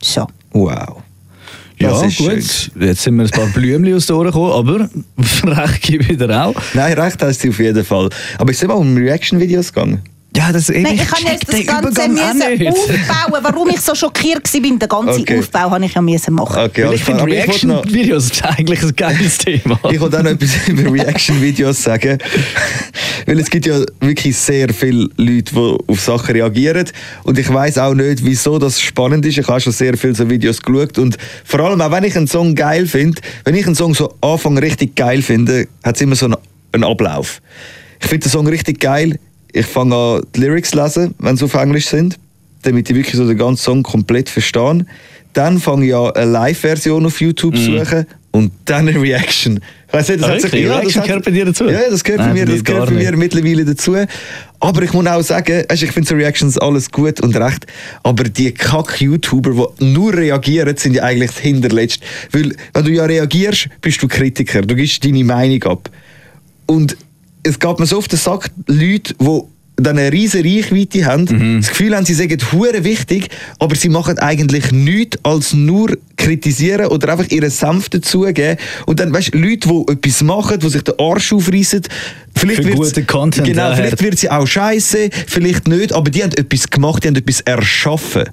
So. 0.00 0.26
Wow. 0.52 1.02
Ja, 1.80 1.90
Das 1.90 2.02
ist 2.04 2.18
gut. 2.18 2.26
schön. 2.42 2.82
Jetzt 2.86 3.02
sind 3.02 3.16
mir 3.16 3.24
ein 3.24 3.30
paar 3.30 3.46
Blümchen 3.46 3.94
aus 3.94 4.06
den 4.06 4.16
Ohren 4.16 4.26
gekommen, 4.26 4.52
aber 4.52 4.88
recht 5.62 5.82
gebe 5.82 6.02
ich 6.04 6.10
wieder 6.10 6.46
auch. 6.46 6.54
Nein, 6.74 6.92
recht 6.98 7.20
hast 7.22 7.42
du 7.42 7.48
auf 7.48 7.58
jeden 7.58 7.84
Fall. 7.84 8.08
Aber 8.38 8.50
ist 8.50 8.62
es 8.62 8.68
mal 8.68 8.74
um 8.74 8.96
Reaction-Videos 8.96 9.72
gegangen? 9.72 10.02
Ja, 10.38 10.52
das 10.52 10.70
eben, 10.70 10.82
Nein, 10.84 10.94
ich 10.94 11.04
kann 11.04 11.24
jetzt 11.24 11.48
das 11.48 11.66
Ganze 11.66 12.08
müssen 12.08 12.38
nicht. 12.38 12.68
aufbauen, 12.68 13.40
warum 13.42 13.68
ich 13.70 13.80
so 13.80 13.92
schockiert 13.92 14.54
war. 14.54 14.60
Den 14.60 14.78
ganzen 14.78 15.22
Okay. 15.22 15.38
Aufbau 15.40 15.70
habe 15.72 15.84
ich 15.84 15.94
ja 15.94 16.00
müssen 16.00 16.34
machen. 16.34 16.62
Okay, 16.62 16.84
alles 16.84 17.00
ich 17.00 17.04
finde 17.04 17.24
Reaction-Videos 17.26 18.30
eigentlich 18.42 18.80
ein 18.80 18.94
geiles 18.94 19.38
Thema. 19.38 19.80
Ich 19.90 20.00
wollte 20.00 20.18
auch 20.18 20.22
noch 20.22 20.30
etwas 20.30 20.50
über 20.68 20.92
Reaction-Videos 20.92 21.82
sagen. 21.82 22.18
Weil 23.26 23.40
es 23.40 23.50
gibt 23.50 23.66
ja 23.66 23.80
wirklich 23.98 24.36
sehr 24.36 24.72
viele 24.72 25.08
Leute, 25.16 25.54
die 25.54 25.78
auf 25.88 26.00
Sachen 26.00 26.36
reagieren. 26.36 26.88
Und 27.24 27.36
ich 27.36 27.52
weiß 27.52 27.78
auch 27.78 27.94
nicht, 27.94 28.24
wieso 28.24 28.60
das 28.60 28.80
spannend 28.80 29.26
ist. 29.26 29.38
Ich 29.38 29.48
habe 29.48 29.60
schon 29.60 29.72
sehr 29.72 29.96
viele 29.96 30.14
so 30.14 30.30
Videos 30.30 30.62
geschaut. 30.62 30.98
Und 30.98 31.16
vor 31.44 31.58
allem 31.60 31.80
auch, 31.80 31.90
wenn 31.90 32.04
ich 32.04 32.16
einen 32.16 32.28
Song 32.28 32.54
geil 32.54 32.86
finde, 32.86 33.20
wenn 33.42 33.56
ich 33.56 33.66
einen 33.66 33.74
Song 33.74 33.92
so 33.92 34.14
Anfang 34.20 34.56
richtig 34.58 34.94
geil 34.94 35.20
finde, 35.20 35.66
hat 35.82 35.96
es 35.96 36.02
immer 36.02 36.14
so 36.14 36.26
einen, 36.26 36.36
einen 36.70 36.84
Ablauf. 36.84 37.42
Ich 38.00 38.06
finde 38.06 38.28
den 38.28 38.30
Song 38.30 38.46
richtig 38.46 38.78
geil. 38.78 39.18
Ich 39.52 39.66
fange 39.66 39.94
an, 39.94 40.22
die 40.34 40.40
Lyrics 40.40 40.70
zu 40.70 40.82
lesen, 40.82 41.14
wenn 41.18 41.36
sie 41.36 41.44
auf 41.44 41.54
Englisch 41.54 41.86
sind, 41.86 42.18
damit 42.62 42.90
ich 42.90 42.96
wirklich 42.96 43.14
so 43.16 43.26
den 43.26 43.38
ganzen 43.38 43.62
Song 43.62 43.82
komplett 43.82 44.28
verstehe. 44.28 44.84
Dann 45.32 45.58
fange 45.58 45.86
ich 45.86 45.94
an, 45.94 46.10
eine 46.12 46.30
Live-Version 46.30 47.06
auf 47.06 47.20
YouTube 47.20 47.56
zu 47.56 47.78
suchen 47.78 48.06
und 48.30 48.52
dann 48.66 48.88
eine 48.88 49.00
Reaction. 49.00 49.60
Ich 49.86 49.94
weiss 49.94 50.08
nicht, 50.08 50.20
das 50.20 50.28
Ah, 50.28 50.32
hat 50.32 50.40
sich, 50.42 50.52
wirklich? 50.52 50.64
ja, 50.64 50.68
das 50.74 50.80
Reaction 50.82 51.00
hat- 51.00 51.06
gehört 51.08 51.24
bei 51.24 51.30
dir 51.30 51.44
dazu? 51.46 51.64
Ja, 51.68 51.80
das 51.90 52.04
gehört 52.04 52.20
bei 52.20 52.26
Nein, 52.26 52.34
mir, 52.34 52.44
bei 52.46 52.52
das 52.52 52.56
mir 52.58 52.62
gehört 52.64 52.88
gar 52.90 52.94
bei 52.98 53.02
mir 53.04 53.16
mittlerweile 53.16 53.64
dazu. 53.64 53.96
Aber 54.60 54.82
ich 54.82 54.92
muss 54.92 55.06
auch 55.06 55.22
sagen, 55.22 55.64
weisst, 55.68 55.82
ich 55.82 55.92
finde 55.92 56.08
so 56.08 56.14
Reactions 56.14 56.58
alles 56.58 56.90
gut 56.90 57.20
und 57.20 57.34
recht, 57.36 57.66
aber 58.02 58.24
die 58.24 58.52
Kack-YouTuber, 58.52 59.68
die 59.80 59.84
nur 59.84 60.12
reagieren, 60.14 60.76
sind 60.76 60.94
ja 60.94 61.04
eigentlich 61.04 61.30
das 61.30 61.38
Hinterletzte. 61.40 62.04
Weil, 62.32 62.54
wenn 62.74 62.84
du 62.84 62.90
ja 62.90 63.04
reagierst, 63.04 63.68
bist 63.80 64.02
du 64.02 64.08
Kritiker, 64.08 64.62
du 64.62 64.74
gibst 64.74 65.02
deine 65.04 65.24
Meinung 65.24 65.62
ab. 65.64 65.88
Und 66.66 66.96
es 67.48 67.58
gab 67.58 67.80
mir 67.80 67.86
so 67.86 67.98
auf 67.98 68.08
den 68.08 68.18
Sack, 68.18 68.50
Leute, 68.66 69.14
die 69.20 69.40
dann 69.80 69.96
eine 69.96 70.12
riesige 70.12 70.48
Reichweite 70.48 71.04
haben, 71.06 71.24
Mhm. 71.30 71.60
das 71.60 71.68
Gefühl 71.70 71.94
haben, 71.94 72.04
sie 72.04 72.14
sagen 72.14 72.36
hure 72.52 72.82
wichtig, 72.82 73.28
aber 73.60 73.76
sie 73.76 73.88
machen 73.88 74.18
eigentlich 74.18 74.72
nichts 74.72 75.18
als 75.22 75.52
nur 75.54 75.96
kritisieren 76.16 76.86
oder 76.86 77.12
einfach 77.12 77.30
ihren 77.30 77.48
Senf 77.50 77.88
dazugeben. 77.88 78.56
Und 78.86 78.98
dann, 78.98 79.12
weißt 79.12 79.34
du, 79.34 79.38
Leute, 79.38 79.68
die 79.68 79.92
etwas 79.92 80.22
machen, 80.24 80.58
die 80.58 80.68
sich 80.68 80.82
den 80.82 80.98
Arsch 80.98 81.32
aufreißen, 81.32 81.82
vielleicht 82.38 82.64
Für 82.64 82.70
guten 82.70 83.06
Content 83.06 83.46
Genau, 83.46 83.74
vielleicht 83.74 84.02
wird 84.02 84.18
sie 84.18 84.30
auch 84.30 84.46
scheiße, 84.46 85.10
vielleicht 85.26 85.68
nicht, 85.68 85.92
aber 85.92 86.10
die 86.10 86.22
haben 86.22 86.32
etwas 86.32 86.68
gemacht, 86.70 87.04
die 87.04 87.08
haben 87.08 87.16
etwas 87.16 87.40
erschaffen. 87.42 88.24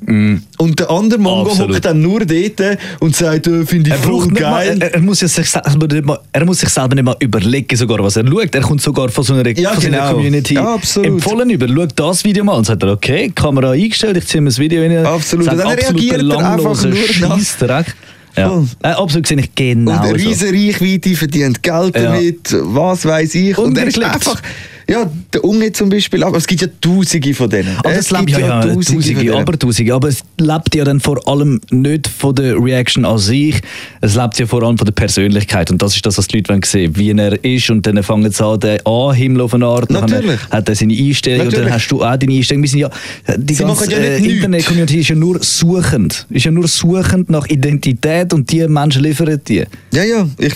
Und 0.57 0.80
der 0.80 0.90
andere 0.90 1.19
Mongo 1.19 1.57
hockt 1.57 1.86
dann 1.86 2.02
nur 2.02 2.26
dort 2.26 2.78
und 3.00 3.16
sagt, 3.16 3.47
äh, 3.47 3.66
finde 3.66 3.90
ich 3.90 3.95
Er, 3.95 4.00
voll 4.00 4.26
nicht 4.28 4.42
mal, 4.42 4.66
geil. 4.66 4.78
er, 4.81 4.94
er, 4.95 5.02
muss 5.02 5.21
ja 5.21 5.28
sich 5.28 5.50
selber 5.50 5.88
nicht 5.88 6.06
mal, 6.06 6.19
er 6.31 6.45
muss 6.45 6.59
sich 6.59 6.69
selber 6.69 6.95
nicht 6.95 7.04
mal 7.04 7.16
überlegen, 7.19 7.76
sogar, 7.76 8.00
was 8.00 8.16
er 8.16 8.26
schaut. 8.28 8.54
Er 8.56 8.62
kommt 8.62 8.81
sogar 8.81 9.09
von 9.09 9.24
so 9.24 9.33
einer, 9.33 9.47
Ja, 9.57 9.71
von 9.74 9.83
genau. 9.83 10.14
Community 10.14 10.56
Ja, 10.56 10.78
empfohlen 11.04 11.50
über. 11.50 11.68
Schaut 11.68 11.92
das 11.95 12.24
Video 12.24 12.44
mal 12.44 12.54
und 12.54 12.66
sagt 12.66 12.83
er, 12.83 12.92
okay, 12.92 13.31
Kamera 13.33 13.71
eingestellt, 13.71 14.18
ich 14.18 14.28
ziehe 14.28 14.42
mir 14.42 14.50
das 14.50 14.59
Video 14.59 14.81
rein. 14.81 15.06
Absolut. 15.06 15.45
Sagt 15.45 15.57
Und 15.57 15.64
dann 15.64 15.71
absolut 15.74 16.02
reagiert 16.02 16.31
er 16.31 16.54
einfach 16.54 16.83
nur. 16.83 16.95
Ja. 18.37 18.49
Voll. 18.49 18.68
Äh, 18.83 18.87
absolut 18.87 19.27
sehe 19.27 19.39
ich 19.39 19.56
genau 19.56 19.92
und 19.92 19.97
eine 19.99 20.19
so. 20.19 20.27
riesige 20.27 20.51
Reichweite, 20.51 21.15
verdient 21.15 21.63
Geld 21.63 21.95
damit, 21.95 22.56
was 22.59 23.06
weiß 23.06 23.35
ich. 23.35 23.57
Und 23.57 23.65
Und, 23.68 23.77
er 23.77 23.87
ist 23.87 24.04
einfach, 24.04 24.42
ja, 24.87 25.09
der 25.33 25.44
Unge 25.44 25.71
zum 25.71 25.89
Beispiel, 25.89 26.23
aber 26.23 26.37
es 26.37 26.45
gibt 26.45 26.61
ja 26.61 26.68
Tausende 26.80 27.33
von 27.33 27.49
denen. 27.49 27.75
Aber 27.77 27.92
es 27.92 28.06
es 28.06 28.11
lebt 28.11 28.30
ja, 28.30 28.39
ja, 28.39 28.61
Tausende 28.61 28.85
Tausende, 28.85 29.35
aber 29.35 29.59
Tausende. 29.59 29.94
Aber 29.94 30.07
es 30.07 30.23
lebt 30.37 30.75
ja 30.75 30.83
dann 30.83 30.99
vor 30.99 31.27
allem 31.27 31.59
nicht 31.71 32.07
von 32.07 32.35
der 32.35 32.56
Reaction 32.56 33.04
an 33.06 33.18
sich. 33.18 33.61
Es 34.01 34.15
lebt 34.15 34.37
ja 34.37 34.45
vor 34.45 34.61
allem 34.63 34.77
von 34.77 34.85
der 34.85 34.94
Persönlichkeit. 34.94 35.71
Und 35.71 35.81
das 35.81 35.95
ist 35.95 36.06
das, 36.06 36.18
was 36.18 36.27
die 36.27 36.37
Leute 36.37 36.49
wollen 36.49 36.63
sehen 36.63 36.95
wie 36.95 37.11
er 37.11 37.44
ist. 37.44 37.69
Und 37.69 37.87
dann 37.87 38.01
fangen 38.04 38.31
sie 38.31 38.45
an, 38.45 38.59
den 38.59 38.85
Anhimmel 38.85 39.42
auf 39.42 39.54
eine 39.54 39.65
Art. 39.65 39.89
Natürlich. 39.89 40.39
hat 40.51 40.69
er 40.69 40.75
seine 40.75 40.94
Einstellung. 40.94 41.42
Und 41.42 41.45
Natürlich. 41.47 41.65
dann 41.65 41.73
hast 41.73 41.87
du 41.87 42.04
auch 42.04 42.18
deine 42.18 42.33
Einstellung. 42.33 42.63
Wir 42.63 42.69
sind 42.69 42.80
ja, 42.80 42.89
die 43.37 43.54
Sie 43.54 43.63
ganze 43.63 43.92
ja 43.92 43.97
äh. 43.97 44.18
Internet-Community 44.18 44.99
ist 44.99 45.09
ja 45.09 45.15
nur 45.15 45.42
suchend. 45.42 46.27
Ist 46.30 46.45
ja 46.45 46.51
nur 46.51 46.68
suchend 46.68 47.30
nach 47.30 47.47
Identität. 47.47 48.33
Und 48.33 48.51
die 48.51 48.68
Menschen 48.68 49.04
liefern 49.04 49.39
die. 49.47 49.65
Ja, 49.92 50.04
ja, 50.04 50.27
ich 50.37 50.54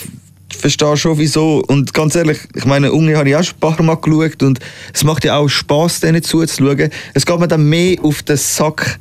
verstehe 0.54 0.96
schon, 0.96 1.18
wieso. 1.18 1.62
Und 1.66 1.94
ganz 1.94 2.14
ehrlich, 2.14 2.38
ich 2.54 2.64
meine, 2.64 2.92
Unge 2.92 3.16
habe 3.16 3.28
ich 3.28 3.36
auch 3.36 3.42
schon 3.44 3.56
ein 3.56 3.60
paar 3.60 3.82
Mal 3.82 3.96
geschaut 3.96 4.42
und 4.42 4.58
es 4.92 5.04
macht 5.04 5.24
ja 5.24 5.36
auch 5.36 5.48
Spass, 5.48 6.00
denen 6.00 6.22
zuzuschauen. 6.22 6.90
Es 7.14 7.26
geht 7.26 7.38
mir 7.38 7.48
dann 7.48 7.68
mehr 7.68 7.96
auf 8.02 8.22
den 8.22 8.36
Sack, 8.36 8.98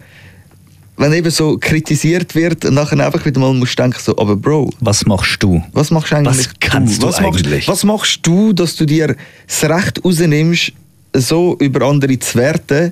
wenn 0.98 1.14
eben 1.14 1.32
so 1.32 1.58
kritisiert 1.58 2.36
wird 2.36 2.66
und 2.66 2.74
nachher 2.74 3.00
einfach 3.06 3.26
wieder 3.26 3.40
mal 3.40 3.54
musst 3.54 3.80
denken, 3.80 4.00
so, 4.04 4.18
aber 4.18 4.36
Bro, 4.36 4.70
Was 4.82 5.06
machst 5.06 5.42
du? 5.42 5.64
was 5.72 5.92
machst 5.92 6.12
du 6.12 6.18
eigentlich? 6.18 6.38
Was 6.38 6.60
kannst 6.60 7.02
du 7.02 7.08
was 7.08 7.20
eigentlich? 7.20 7.68
Machst, 7.68 7.70
was 7.70 7.84
machst 7.86 8.20
du, 8.24 8.52
dass 8.52 8.76
du 8.76 8.86
dir 8.86 9.16
das 9.48 9.64
Recht 9.64 10.04
rausnimmst, 10.04 10.74
so 11.14 11.56
über 11.60 11.86
andere 11.88 12.20
zu 12.20 12.38
werten, 12.38 12.92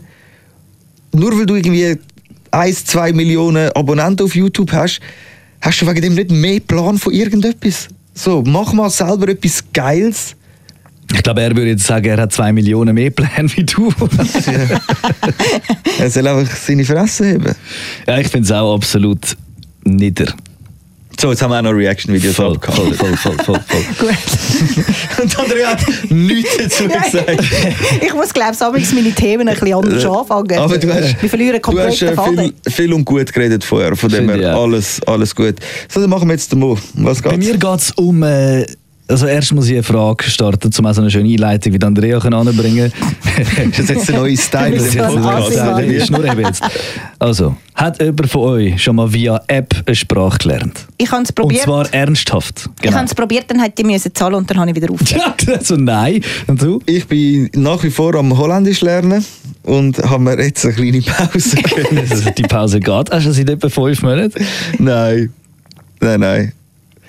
nur 1.13 1.37
weil 1.37 1.45
du 1.45 1.55
irgendwie 1.55 1.97
1, 2.51 2.85
2 2.85 3.11
Millionen 3.11 3.71
Abonnenten 3.73 4.25
auf 4.25 4.35
YouTube 4.35 4.71
hast, 4.71 5.01
hast 5.61 5.81
du 5.81 5.87
wegen 5.87 6.01
dem 6.01 6.15
nicht 6.15 6.31
mehr 6.31 6.59
Plan 6.61 6.97
von 6.97 7.13
irgendetwas. 7.13 7.89
So, 8.17 8.43
mach 8.43 8.73
mal 8.73 8.89
selber 8.89 9.29
etwas 9.29 9.63
Geiles 9.71 10.35
Ich 11.13 11.21
glaube, 11.21 11.43
er 11.43 11.55
würde 11.55 11.69
jetzt 11.69 11.85
sagen, 11.85 12.07
er 12.07 12.17
hat 12.17 12.33
zwei 12.33 12.51
Millionen 12.51 12.95
mehr 12.95 13.11
Pläne 13.15 13.47
wie 13.55 13.63
du. 13.63 13.93
Er 15.99 16.09
soll 16.09 16.27
einfach 16.27 16.55
seine 16.55 16.83
Fresse 16.83 17.35
haben. 17.35 17.55
ja, 18.07 18.17
ich 18.17 18.27
finde 18.27 18.45
es 18.45 18.51
auch 18.51 18.73
absolut 18.73 19.37
nieder. 19.83 20.33
So, 21.19 21.31
jetzt 21.31 21.41
haben 21.41 21.49
wir 21.49 21.57
auch 21.57 21.63
noch 21.63 21.71
Reaction-Videos 21.71 22.35
Voll, 22.35 22.53
abgehabt. 22.55 22.77
voll, 22.77 22.93
voll, 22.93 23.17
voll, 23.17 23.37
voll, 23.43 23.59
voll. 23.65 23.83
Gut. 24.07 25.23
Und 25.23 25.39
Andrea 25.39 25.69
hat 25.71 25.79
nichts 26.11 26.57
dazu 26.57 26.83
gesagt. 26.87 27.43
ich 28.01 28.13
muss, 28.13 28.33
glaube 28.33 28.77
ich, 28.79 28.93
meine 28.93 29.11
Themen 29.13 29.47
ein 29.47 29.55
bisschen 29.55 29.73
anders 29.73 30.05
anfangen. 30.05 30.49
Äh, 30.51 30.57
Aber 30.57 30.77
du 30.77 30.93
hast, 30.93 31.19
Wir 31.21 31.29
verlieren 31.29 31.55
du 31.55 31.61
komplett 31.61 31.87
hast 31.89 32.01
den 32.01 32.09
äh, 32.09 32.51
viel, 32.63 32.71
viel 32.71 32.93
und 32.93 33.03
gut 33.05 33.33
geredet 33.33 33.63
vorher. 33.63 33.95
Von 33.95 34.09
dem 34.09 34.29
her 34.29 34.55
alles, 34.55 35.01
alles 35.07 35.35
gut. 35.35 35.55
So, 35.89 36.01
dann 36.01 36.09
machen 36.09 36.27
wir 36.27 36.33
jetzt 36.33 36.51
den 36.51 36.59
Mo. 36.59 36.77
Um 36.95 37.05
Was 37.05 37.21
Bei 37.21 37.31
geht's? 37.31 37.47
mir 37.47 37.57
geht 37.57 37.79
es 37.79 37.91
um. 37.91 38.21
Äh, 38.21 38.65
also 39.09 39.25
erst 39.25 39.53
muss 39.53 39.67
ich 39.67 39.73
eine 39.73 39.83
Frage 39.83 40.25
starten, 40.25 40.69
um 40.77 40.85
auch 40.85 40.93
so 40.93 41.01
eine 41.01 41.09
schöne 41.09 41.29
Einleitung 41.29 41.71
wie 41.73 41.79
die 41.79 41.85
Andrea 41.85 42.19
kann 42.19 42.33
anbringen 42.33 42.91
Das 43.71 43.79
ist 43.79 43.89
jetzt 43.89 44.09
der 44.09 44.17
neue 44.17 44.35
Style 44.37 44.77
Du 44.77 45.01
ein. 45.01 45.25
Assi, 45.25 45.87
Die 45.87 46.01
Schnur 46.01 46.25
eben 46.25 46.45
jetzt. 46.45 46.61
Also, 47.17 47.55
hat 47.77 48.01
jemand 48.01 48.29
von 48.29 48.41
euch 48.41 48.81
schon 48.83 48.95
mal 48.97 49.11
via 49.13 49.41
App 49.47 49.73
eine 49.85 49.95
Sprache 49.95 50.37
gelernt? 50.39 50.85
Ich 50.97 51.11
habe 51.11 51.23
es 51.23 51.29
Und 51.29 51.35
probiert. 51.35 51.63
zwar 51.63 51.93
ernsthaft. 51.93 52.69
Ich 52.81 52.91
habe 52.91 53.05
es 53.05 53.15
probiert, 53.15 53.45
dann 53.49 53.61
hätte 53.61 53.81
ich 53.81 53.87
müssen 53.87 54.13
zahlen 54.13 54.35
und 54.35 54.49
dann 54.49 54.59
habe 54.59 54.69
ich 54.71 54.75
wieder 54.75 54.91
aufgehört. 54.91 55.43
Ja, 55.43 55.53
also 55.57 55.75
nein. 55.75 56.21
Und 56.47 56.61
du? 56.61 56.81
Ich 56.85 57.07
bin 57.07 57.49
nach 57.55 57.81
wie 57.83 57.89
vor 57.91 58.15
am 58.15 58.37
Holländisch 58.37 58.81
lernen 58.81 59.23
und 59.63 59.97
haben 59.99 60.23
mir 60.25 60.41
jetzt 60.41 60.65
eine 60.65 60.73
kleine 60.73 61.01
Pause. 61.01 61.57
Also 62.09 62.31
die 62.31 62.43
Pause 62.43 62.79
geht. 62.79 63.11
Hast 63.11 63.25
du 63.27 63.31
seit 63.31 63.49
etwa 63.49 63.69
fünf 63.69 64.01
Monaten? 64.01 64.43
nein. 64.79 65.31
Nein, 65.99 66.19
nein. 66.19 66.53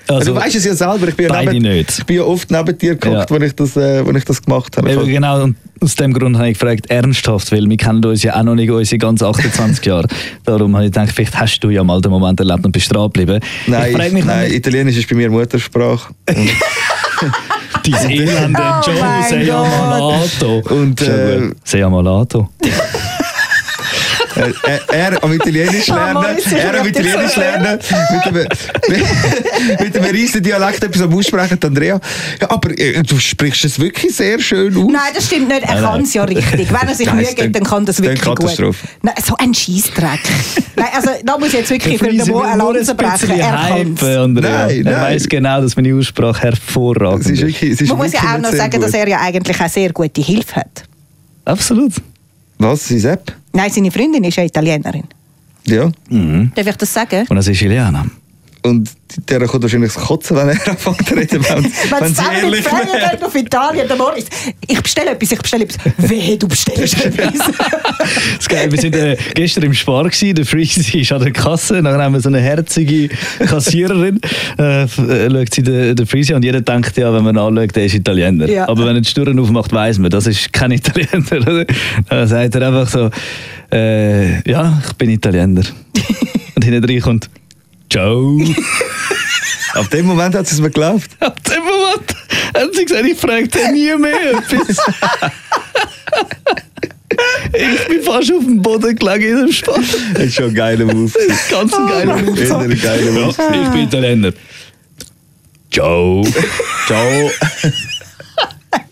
Also, 0.09 0.33
du 0.33 0.39
weißt 0.39 0.55
es 0.55 0.65
ja 0.65 0.75
selber, 0.75 1.07
ich 1.07 1.15
bin 1.15 1.27
ja, 1.27 1.31
beide 1.31 1.51
neben, 1.51 1.75
nicht. 1.75 1.99
Ich 1.99 2.05
bin 2.05 2.15
ja 2.17 2.23
oft 2.23 2.49
neben 2.49 2.77
dir 2.77 2.95
gehockt, 2.95 3.29
Ja. 3.29 3.35
als 3.35 3.45
ich, 3.45 3.55
das, 3.55 3.75
äh, 3.75 4.03
als 4.05 4.17
ich 4.17 4.25
das 4.25 4.41
gemacht 4.41 4.75
habe. 4.77 4.91
Eben 4.91 5.05
genau, 5.07 5.43
und 5.43 5.55
aus 5.81 5.95
dem 5.95 6.13
Grund 6.13 6.35
habe 6.37 6.49
ich 6.49 6.57
gefragt, 6.59 6.89
ernsthaft, 6.89 7.51
weil 7.51 7.69
wir 7.69 7.77
kennen 7.77 8.03
uns 8.03 8.23
ja 8.23 8.35
auch 8.35 8.43
noch 8.43 8.55
nicht 8.55 8.69
unsere 8.71 8.97
ganzen 8.97 9.25
28 9.25 9.85
Jahre. 9.85 10.07
Darum 10.45 10.75
habe 10.75 10.85
ich 10.85 10.91
gedacht, 10.91 11.11
vielleicht 11.13 11.39
hast 11.39 11.59
du 11.59 11.69
ja 11.69 11.83
mal 11.83 12.01
den 12.01 12.11
Moment 12.11 12.39
erlebt 12.39 12.65
und 12.65 12.71
bist 12.71 12.93
dran 12.93 13.03
geblieben. 13.03 13.39
Nein, 13.67 13.95
ich 13.99 14.11
mich 14.11 14.25
nein 14.25 14.51
Italienisch 14.51 14.97
ist 14.97 15.07
bei 15.09 15.15
mir 15.15 15.29
Muttersprache. 15.29 16.13
Dein 16.25 18.09
elende 18.09 18.59
Oh 18.61 18.89
Joe, 18.89 18.97
sei. 19.29 19.53
Und, 20.73 21.01
amalato. 21.01 21.03
Äh, 21.03 21.51
sei 21.63 21.85
amalato. 21.85 22.49
Er, 24.91 25.23
am 25.23 25.33
Italienisch 25.33 25.89
Oh 25.89 25.95
lernen, 25.95 26.37
er 26.55 26.79
am 26.81 26.87
Italienisch 26.87 27.35
lernen, 27.35 27.79
mit 28.11 28.25
einem, 28.25 28.47
mit, 29.79 29.97
einem 29.97 30.11
riesen 30.11 30.41
Dialekt 30.43 30.83
etwas 30.83 31.01
am 31.01 31.13
Aussprechen, 31.13 31.59
Andrea. 31.63 31.99
Ja, 32.41 32.49
aber 32.49 32.77
äh, 32.77 33.01
du 33.03 33.19
sprichst 33.19 33.65
es 33.65 33.79
wirklich 33.79 34.15
sehr 34.15 34.39
schön 34.39 34.75
aus. 34.75 34.85
Nein, 34.91 35.01
das 35.13 35.25
stimmt 35.25 35.47
nicht. 35.49 35.63
Er 35.63 35.81
kann 35.81 36.01
es 36.01 36.13
ja 36.13 36.23
richtig. 36.23 36.69
Wenn 36.71 36.87
er 36.87 36.95
sich 36.95 37.11
Mühe 37.11 37.23
dann- 37.25 37.35
gibt, 37.35 37.55
dann 37.55 37.63
kann 37.63 37.85
das 37.85 38.01
wirklich 38.01 38.21
gut. 38.23 38.39
Katastrophe. 38.39 38.87
Nein, 39.01 39.15
so 39.25 39.35
ein 39.37 39.53
Scheissdreck. 39.53 40.19
Nein, 40.75 40.87
also 40.95 41.09
da 41.23 41.37
muss 41.37 41.49
ich 41.49 41.53
jetzt 41.55 41.69
wirklich 41.69 41.97
für 41.97 42.07
den 42.09 42.27
Mo 42.27 42.39
eine 42.41 42.63
Lanze 42.63 42.95
brechen. 42.95 43.31
Er 43.31 43.51
kann. 43.51 44.33
Nein, 44.33 44.85
Er 44.85 45.01
weiß 45.01 45.27
genau, 45.27 45.61
dass 45.61 45.75
meine 45.75 45.93
Aussprache 45.95 46.41
hervorragend 46.43 47.25
Es 47.25 47.31
ist 47.31 47.39
ist. 47.41 47.47
wirklich, 47.47 47.71
es 47.71 47.81
ist 47.81 47.89
Man 47.89 47.97
muss 47.97 48.13
ja 48.13 48.19
auch 48.33 48.37
noch 48.39 48.51
sagen, 48.51 48.71
gut. 48.71 48.83
dass 48.83 48.93
er 48.93 49.07
ja 49.07 49.19
eigentlich 49.19 49.59
auch 49.59 49.69
sehr 49.69 49.91
gute 49.91 50.21
Hilfe 50.21 50.55
hat. 50.57 50.83
Absolut. 51.45 51.93
Was, 52.59 52.89
seine 52.89 53.13
App? 53.13 53.33
Nein, 53.53 53.71
seine 53.71 53.89
Freundin 53.89 54.23
ist 54.25 54.35
ja 54.35 54.43
Italienerin. 54.43 55.05
Ja. 55.65 55.89
Darf 56.55 56.67
ich 56.67 56.75
das 56.75 56.93
sagen? 56.93 57.25
Und 57.29 57.35
das 57.37 57.47
ist 57.47 57.61
Ileana. 57.61 58.05
Und 58.61 58.89
der 59.29 59.39
kommt 59.47 59.63
wahrscheinlich 59.63 59.93
das 59.93 60.03
Kotzen, 60.03 60.35
wenn 60.35 60.49
er 60.49 60.67
anfängt 60.69 61.07
zu 61.07 61.15
reden, 61.15 61.43
wenn, 61.47 61.63
Wenn 61.63 61.71
wenn 62.01 62.11
es 62.11 62.17
sie 62.17 62.23
ehrlich 62.43 62.65
wäre. 62.65 63.09
geht 63.11 63.23
auf 63.23 63.35
Italien, 63.35 63.87
dann 63.87 63.97
morgens. 63.97 64.25
Ich 64.67 64.81
bestelle 64.81 65.11
etwas, 65.11 65.31
ich 65.31 65.39
bestelle 65.39 65.63
etwas. 65.63 65.79
Wehe, 66.09 66.37
du 66.37 66.47
bestellst 66.47 67.05
etwas. 67.05 67.33
Das 67.37 68.39
ist 68.39 68.49
geil. 68.49 68.71
Wir 68.71 68.79
sind 68.79 68.95
äh, 68.95 69.17
gestern 69.33 69.63
im 69.63 69.73
Spar 69.73 70.03
gewesen. 70.03 70.35
Der 70.35 70.45
Freezy 70.45 70.99
ist 71.01 71.11
an 71.11 71.21
der 71.21 71.31
Kasse. 71.31 71.81
Dann 71.81 71.87
haben 72.01 72.13
wir 72.13 72.19
so 72.21 72.29
eine 72.29 72.39
herzige 72.41 73.09
Kassiererin. 73.39 74.19
Äh, 74.57 74.83
äh, 74.83 74.87
schaut 75.31 75.53
sie 75.53 75.63
den, 75.63 75.95
den 75.95 76.05
Freezy 76.05 76.33
und 76.33 76.43
jeder 76.43 76.61
denkt 76.61 76.97
ja, 76.97 77.13
wenn 77.13 77.23
man 77.23 77.35
ihn 77.35 77.39
anschaut, 77.39 77.75
der 77.75 77.85
ist 77.85 77.95
Italiener. 77.95 78.47
Ja. 78.49 78.67
Aber 78.67 78.85
wenn 78.85 78.95
er 78.95 79.01
die 79.01 79.09
Stirn 79.09 79.39
aufmacht, 79.39 79.71
weiß 79.71 79.99
man, 79.99 80.11
das 80.11 80.27
ist 80.27 80.51
kein 80.51 80.71
Italiener. 80.71 81.25
oder? 81.31 81.65
Dann 82.09 82.27
sagt 82.27 82.55
er 82.55 82.67
einfach 82.67 82.89
so, 82.89 83.09
äh, 83.71 84.49
ja, 84.49 84.81
ich 84.85 84.93
bin 84.93 85.09
Italiener. 85.11 85.61
und 86.55 86.63
hinten 86.65 86.83
rein 86.83 87.01
kommt, 87.01 87.29
ciao. 87.89 88.37
Ab 89.73 89.89
dem 89.91 90.05
Moment 90.05 90.35
hat 90.35 90.47
sie 90.47 90.55
es 90.55 90.61
mir 90.61 90.69
geglaubt. 90.69 91.09
Ab 91.19 91.43
dem 91.43 91.63
Moment 91.63 92.15
hat 92.55 92.75
sie 92.75 92.85
gesagt, 92.85 93.05
ich 93.05 93.17
frage 93.17 93.47
den 93.47 93.73
nie 93.73 93.95
mehr 93.97 94.31
etwas. 94.31 94.77
ich 97.53 97.87
bin 97.87 98.01
fast 98.03 98.31
auf 98.31 98.43
dem 98.43 98.61
Boden 98.61 98.95
gelegen 98.95 99.37
in 99.37 99.45
dem 99.45 99.51
Spar. 99.51 99.79
Das 100.13 100.23
ist 100.23 100.35
schon 100.35 100.45
ein 100.45 100.55
geiler 100.55 100.85
Move. 100.85 101.11
Das 101.13 101.23
ist 101.23 101.49
ganz 101.49 101.73
ein 101.73 101.87
geiler 101.87 102.17
Move. 102.17 102.41
Ein 102.41 102.79
geiler 102.79 103.11
Move. 103.11 103.35
Ja, 103.37 103.63
ich 103.63 103.69
bin 103.69 103.81
Italiener. 103.83 104.33
Ciao. 105.71 106.25
Ciao. 106.87 107.31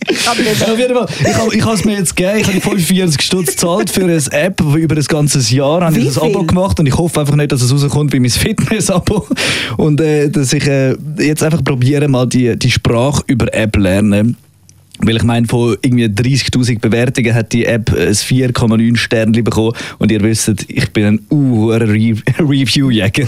Ich 0.10 0.28
hab 0.28 0.38
nicht- 0.38 0.60
Ja, 0.60 0.72
auf 0.74 0.80
jeden 0.80 0.94
Fall. 0.96 1.08
Ich 1.20 1.34
habe 1.36 1.56
ich 1.56 1.66
es 1.66 1.86
mir 1.86 1.98
jetzt 1.98 2.16
gegeben. 2.16 2.40
Ich 2.40 2.48
habe 2.48 2.56
die 2.56 2.62
45 2.62 3.22
Stutz 3.22 3.46
gezahlt 3.48 3.90
für 3.90 4.04
eine 4.04 4.18
App. 4.32 4.62
Über 4.62 4.96
ein 4.96 5.04
ganzes 5.04 5.52
Jahr 5.52 5.82
habe 5.82 5.98
ich 6.00 6.06
das 6.08 6.18
Abo 6.18 6.44
gemacht 6.44 6.80
und 6.80 6.86
ich 6.88 6.98
hoffe 6.98 7.20
einfach 7.20 7.36
nicht, 7.36 7.52
dass 7.52 7.62
es 7.62 7.72
rauskommt 7.72 8.14
wie 8.14 8.20
mein 8.20 8.30
Fitness-Abo. 8.30 9.28
Und 9.78 10.00
äh, 10.02 10.30
dass 10.30 10.54
ich 10.54 10.66
äh, 10.66 10.96
jetzt 11.20 11.44
einfach 11.44 11.64
probiere, 11.64 12.08
mal 12.08 12.26
die, 12.28 12.58
die 12.58 12.72
Sprache 12.72 13.24
über 13.28 13.54
App 13.54 13.76
lernen. 13.76 14.38
Weil 15.00 15.18
ich 15.18 15.24
meine, 15.24 15.46
von 15.46 15.78
irgendwie 15.84 16.06
30.000 16.06 16.80
Bewertungen 16.80 17.36
hat 17.36 17.54
die 17.54 17.66
App 17.66 17.92
ein 17.94 18.14
4,9 18.14 18.96
Sterne 18.96 19.44
bekommen. 19.44 19.74
Und 20.00 20.12
ihr 20.12 20.22
wisst, 20.22 20.52
ich 20.68 20.90
bin 20.92 21.06
ein 21.06 21.20
uh, 21.30 21.70
Re 21.70 21.84
Review-Jäger. 22.40 23.28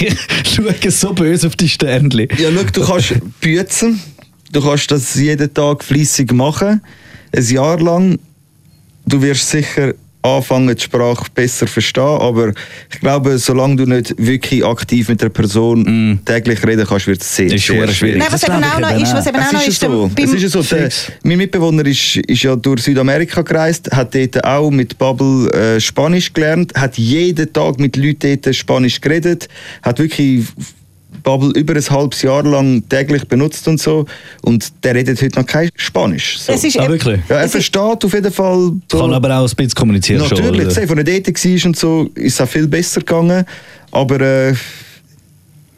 Ich 0.00 0.16
schaue 0.54 0.90
so 0.90 1.12
böse 1.12 1.48
auf 1.48 1.56
die 1.56 1.68
Sternchen. 1.68 2.28
Ja, 2.38 2.48
schau, 2.54 2.62
du 2.72 2.86
kannst 2.86 3.14
büzen. 3.40 4.00
Du 4.52 4.60
kannst 4.60 4.90
das 4.90 5.14
jeden 5.14 5.52
Tag 5.54 5.84
fließig 5.84 6.32
machen. 6.32 6.80
Ein 7.34 7.44
Jahr 7.44 7.78
lang. 7.80 8.18
Du 9.06 9.22
wirst 9.22 9.48
sicher 9.48 9.94
anfangen, 10.22 10.74
die 10.76 10.82
Sprache 10.82 11.26
besser 11.34 11.66
verstehen. 11.66 12.02
Aber 12.02 12.52
ich 12.92 13.00
glaube, 13.00 13.38
solange 13.38 13.76
du 13.76 13.86
nicht 13.86 14.14
wirklich 14.18 14.64
aktiv 14.64 15.08
mit 15.08 15.22
der 15.22 15.30
Person 15.30 16.20
täglich 16.24 16.64
reden 16.66 16.84
kannst, 16.86 17.06
wird 17.06 17.22
es 17.22 17.34
sehr, 17.36 17.46
Mm. 17.46 17.54
Ist 17.54 17.66
sehr 17.66 17.76
schwierig. 17.76 17.96
schwierig. 17.96 18.18
Nein, 18.18 18.28
was 18.30 18.42
eben 18.42 18.62
auch 18.62 18.90
eben 18.90 19.02
ist, 19.02 19.14
was 19.14 19.26
eben 19.26 19.36
auch 19.36 19.46
Es 19.46 19.52
noch 19.52 19.66
ist, 19.66 19.80
so. 19.80 20.10
es 20.16 20.42
ist 20.42 20.52
so. 20.52 20.62
Der, 20.62 20.88
mein 21.22 21.38
Mitbewohner 21.38 21.86
ist, 21.86 22.16
ist 22.16 22.42
ja 22.42 22.54
durch 22.56 22.82
Südamerika 22.82 23.42
gereist, 23.42 23.90
hat 23.92 24.14
dort 24.14 24.44
auch 24.44 24.70
mit 24.70 24.98
Bubble 24.98 25.50
äh, 25.52 25.80
Spanisch 25.80 26.32
gelernt, 26.32 26.74
hat 26.74 26.98
jeden 26.98 27.50
Tag 27.52 27.78
mit 27.78 27.96
Leuten 27.96 28.38
dort 28.42 28.54
Spanisch 28.54 29.00
geredet, 29.00 29.48
hat 29.82 29.98
wirklich 30.00 30.44
Bubble 31.22 31.50
über 31.58 31.74
ein 31.74 31.90
halbes 31.90 32.22
Jahr 32.22 32.42
lang 32.42 32.82
täglich 32.88 33.26
benutzt 33.28 33.66
und 33.68 33.80
so. 33.80 34.06
Und 34.42 34.72
der 34.84 34.94
redet 34.94 35.20
heute 35.22 35.38
noch 35.38 35.46
kein 35.46 35.68
Spanisch. 35.76 36.38
So. 36.40 36.52
Es 36.52 36.64
ist 36.64 36.78
Ah, 36.78 36.84
eben- 36.84 36.92
wirklich? 36.94 37.20
ja, 37.28 37.36
er 37.36 37.40
es 37.40 37.46
ist- 37.46 37.52
versteht 37.52 38.04
auf 38.04 38.12
jeden 38.14 38.32
Fall. 38.32 38.72
So, 38.90 38.98
Kann 39.00 39.12
aber 39.14 39.28
auch 39.38 39.48
ein 39.48 39.56
bisschen 39.56 39.74
kommunizieren 39.74 40.26
schon. 40.26 40.38
Natürlich, 40.38 40.70
sehen, 40.74 40.88
von 40.88 40.96
der 40.96 41.04
dort 41.20 41.26
war 41.44 41.66
und 41.66 41.76
so, 41.76 42.10
ist 42.14 42.34
es 42.34 42.40
auch 42.40 42.48
viel 42.48 42.66
besser 42.68 43.00
gegangen. 43.00 43.44
Aber 43.92 44.20
äh, 44.20 44.54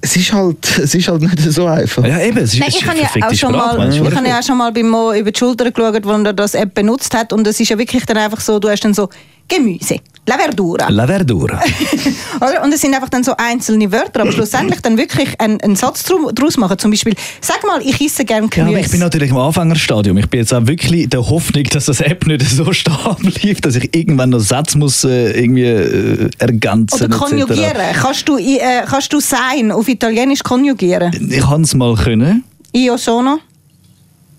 es, 0.01 0.17
ist 0.17 0.33
halt, 0.33 0.79
es 0.79 0.95
ist 0.95 1.09
halt 1.09 1.23
nicht 1.23 1.39
so 1.41 1.67
einfach. 1.67 2.05
Ja, 2.07 2.21
eben. 2.21 2.39
Es 2.39 2.55
ist, 2.55 2.61
Nein, 2.61 2.69
ich 2.71 2.87
habe 2.87 2.99
ja 2.99 3.07
auch 3.07 3.35
schon 3.35 3.55
Sprache, 3.55 3.79
mal, 3.79 3.93
ich 3.93 4.15
habe 4.15 4.29
ja 4.29 4.39
auch 4.39 4.43
schon 4.43 4.59
mal 4.59 4.73
bei 4.73 4.83
Mo 4.83 5.13
über 5.13 5.31
die 5.31 5.39
Schulter 5.39 5.71
geschaut, 5.71 6.05
wo 6.05 6.11
er 6.13 6.33
das 6.33 6.55
App 6.55 6.75
benutzt 6.75 7.15
hat 7.15 7.33
und 7.33 7.47
es 7.47 7.59
ist 7.61 7.69
ja 7.69 7.79
wirklich 7.79 8.05
dann 8.07 8.17
einfach 8.17 8.41
so, 8.41 8.59
du 8.59 8.69
hast 8.69 8.81
dann 8.85 8.95
so 8.95 9.09
Gemüse, 9.49 9.97
la 10.27 10.37
verdura. 10.39 10.89
La 10.89 11.07
Verdura. 11.07 11.61
Und 12.65 12.73
es 12.73 12.81
sind 12.81 12.95
einfach 12.95 13.09
dann 13.09 13.25
so 13.25 13.35
einzelne 13.37 13.91
Wörter, 13.91 14.21
aber 14.21 14.33
schlussendlich 14.39 14.81
dann 14.81 14.97
wirklich 14.97 15.41
einen, 15.41 15.61
einen 15.61 15.77
Satz 15.77 16.05
draus 16.05 16.57
machen. 16.57 16.79
Zum 16.79 16.91
Beispiel, 16.91 17.15
sag 17.41 17.65
mal, 17.67 17.81
ich 17.83 18.01
esse 18.01 18.25
gerne 18.25 18.47
Ja, 18.47 18.65
Gemüse. 18.65 18.77
aber 18.77 18.85
ich 18.87 18.91
bin 18.91 19.01
natürlich 19.01 19.31
im 19.31 19.37
Anfängerstadium. 19.37 20.17
Ich 20.19 20.29
bin 20.29 20.41
jetzt 20.41 20.55
auch 20.55 20.67
wirklich 20.67 21.09
der 21.09 21.29
Hoffnung, 21.29 21.65
dass 21.65 21.87
das 21.87 22.01
App 22.01 22.27
nicht 22.27 22.43
so 22.43 22.73
stehen 22.73 22.95
bleibt, 23.21 23.65
dass 23.65 23.75
ich 23.77 23.95
irgendwann 23.95 24.31
noch 24.31 24.41
Satz 24.41 24.75
muss 24.75 25.05
äh, 25.05 25.33
irgendwie 25.33 25.65
äh, 25.65 26.31
ergänzen 26.39 27.07
Oder 27.07 27.17
konjugieren. 27.17 27.77
Kannst 27.95 28.29
du, 28.29 28.39
äh, 28.39 28.85
kannst 28.87 29.13
du 29.13 29.21
sein 29.21 29.73
auf 29.73 29.89
Italienisch 29.89 30.43
konjugieren? 30.43 31.13
Ich 31.31 31.41
kann 31.41 31.63
es 31.63 31.75
mal 31.75 31.95
können. 31.97 32.45
Io 32.75 32.97
sono? 32.97 33.39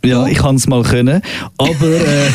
Ja, 0.06 0.28
ich 0.28 0.38
kann 0.38 0.56
es 0.56 0.68
mal 0.68 0.84
können. 0.84 1.22
Aber 1.58 1.88
äh, 1.88 2.30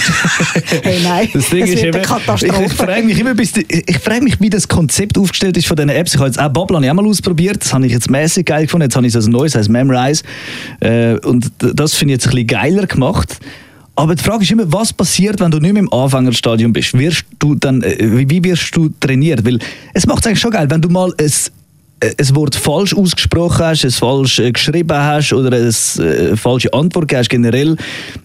Hey, 0.82 1.00
nein, 1.02 1.28
das 1.34 1.50
Ding 1.50 1.64
es 1.64 1.70
ist 1.70 1.82
eben, 1.84 2.00
Katastrophe. 2.00 2.64
ich, 2.64 2.72
ich 2.72 2.72
frage 2.72 3.02
mich 3.02 3.18
immer, 3.18 3.34
bis 3.34 3.52
die, 3.52 3.66
ich 3.68 3.98
frage 3.98 4.22
mich, 4.22 4.40
wie 4.40 4.48
das 4.48 4.68
Konzept 4.68 5.18
aufgestellt 5.18 5.56
ist 5.56 5.66
von 5.66 5.76
diesen 5.76 5.90
Apps. 5.90 6.14
Ich 6.14 6.18
habe 6.18 6.28
jetzt 6.28 6.38
auch 6.38 6.44
habe 6.44 6.84
ich 6.84 6.90
auch 6.90 6.94
mal 6.94 7.06
ausprobiert. 7.06 7.62
Das 7.62 7.74
habe 7.74 7.86
ich 7.86 7.92
jetzt 7.92 8.10
mäßig 8.10 8.46
geil 8.46 8.64
gefunden. 8.64 8.84
Jetzt 8.84 8.96
habe 8.96 9.06
ich 9.06 9.12
so 9.12 9.18
ein 9.18 9.30
neues, 9.30 9.54
heißt 9.54 9.68
Memrise. 9.68 10.22
Äh, 10.80 11.18
und 11.18 11.50
das 11.58 11.94
finde 11.94 12.14
ich 12.14 12.16
jetzt 12.16 12.26
ein 12.28 12.30
bisschen 12.30 12.46
geiler 12.46 12.86
gemacht. 12.86 13.38
Aber 13.96 14.14
die 14.14 14.22
Frage 14.22 14.44
ist 14.44 14.50
immer, 14.52 14.72
was 14.72 14.92
passiert, 14.92 15.40
wenn 15.40 15.50
du 15.50 15.58
nicht 15.58 15.72
mehr 15.72 15.82
im 15.82 15.92
Anfängerstadium 15.92 16.72
bist? 16.72 16.96
Wirst 16.96 17.24
du 17.38 17.54
dann, 17.56 17.82
äh, 17.82 17.96
wie 18.30 18.44
wirst 18.44 18.74
du 18.76 18.90
trainiert? 19.00 19.44
Weil 19.44 19.58
es 19.92 20.06
macht 20.06 20.20
es 20.20 20.28
eigentlich 20.28 20.40
schon 20.40 20.52
geil, 20.52 20.70
wenn 20.70 20.80
du 20.80 20.88
mal 20.88 21.12
ein 21.18 21.32
ein 22.00 22.36
Wort 22.36 22.54
falsch 22.54 22.94
ausgesprochen 22.94 23.64
hast, 23.64 23.84
es 23.84 23.96
falsch 23.96 24.38
äh, 24.38 24.52
geschrieben 24.52 24.96
hast 24.96 25.32
oder 25.32 25.56
eine 25.56 25.68
äh, 25.68 26.36
falsche 26.36 26.72
Antwort 26.72 27.12
hast 27.12 27.28
generell, 27.28 27.76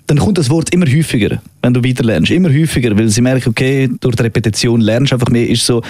dann 0.08 0.18
kommt 0.18 0.38
das 0.38 0.50
Wort 0.50 0.70
immer 0.72 0.86
häufiger, 0.86 1.42
wenn 1.62 1.74
du 1.74 1.84
weiter 1.84 2.03
lernst. 2.03 2.32
Immer 2.32 2.50
häufiger, 2.50 2.98
weil 2.98 3.10
sie 3.10 3.22
merken, 3.22 3.50
okay, 3.50 3.89
durch 4.00 4.15
die 4.15 4.24
Repetition 4.24 4.82
lernst 4.82 5.12
du 5.12 5.15
einfach 5.15 5.30
mehr, 5.30 5.50
ist 5.50 5.65
so. 5.65 5.82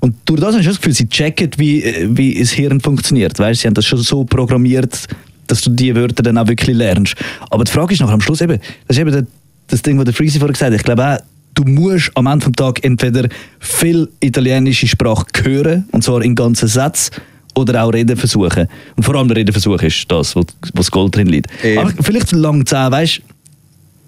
Und 0.00 0.16
durch 0.24 0.40
das 0.40 0.56
ich 0.56 0.62
schon 0.62 0.72
das 0.72 0.80
Gefühl, 0.80 0.94
sie 0.94 1.08
checken, 1.08 1.50
wie, 1.56 1.82
äh, 1.82 2.08
wie 2.10 2.38
das 2.38 2.50
Hirn 2.50 2.80
funktioniert. 2.80 3.38
Weißt, 3.38 3.60
sie 3.60 3.68
haben 3.68 3.74
das 3.74 3.86
schon 3.86 4.00
so 4.00 4.24
programmiert, 4.24 5.06
dass 5.46 5.60
du 5.60 5.70
die 5.70 5.94
Wörter 5.94 6.22
dann 6.22 6.38
auch 6.38 6.48
wirklich 6.48 6.76
lernst. 6.76 7.14
Aber 7.50 7.64
die 7.64 7.70
Frage 7.70 7.94
ist 7.94 8.00
nachher 8.00 8.14
am 8.14 8.20
Schluss 8.20 8.40
eben, 8.40 8.60
das 8.86 8.96
ist 8.96 9.00
eben 9.00 9.26
das 9.68 9.82
Ding, 9.82 9.98
was 9.98 10.06
der 10.06 10.14
Freezy 10.14 10.38
vorher 10.38 10.52
gesagt 10.52 10.72
hat. 10.72 10.78
Ich 10.78 10.84
glaube 10.84 11.06
auch, 11.06 11.18
du 11.54 11.64
musst 11.64 12.10
am 12.14 12.26
Ende 12.26 12.46
des 12.46 12.52
Tages 12.56 12.84
entweder 12.84 13.28
viel 13.60 14.08
italienische 14.20 14.86
Sprache 14.86 15.24
hören, 15.42 15.88
und 15.92 16.02
zwar 16.04 16.22
in 16.22 16.34
ganzen 16.34 16.68
Sätzen, 16.68 17.14
oder 17.54 17.82
auch 17.84 17.92
reden 17.92 18.16
versuchen. 18.16 18.68
Und 18.96 19.02
vor 19.02 19.16
allem 19.16 19.30
reden 19.30 19.52
versuchen 19.52 19.86
ist 19.86 20.04
das, 20.10 20.36
wo, 20.36 20.40
wo 20.40 20.44
das 20.74 20.90
Gold 20.90 21.16
drin 21.16 21.26
liegt. 21.26 21.48
Eben. 21.64 21.78
Aber 21.78 21.92
vielleicht 22.02 22.30
lang 22.32 22.64
zehn, 22.64 22.90
weißt 22.92 23.20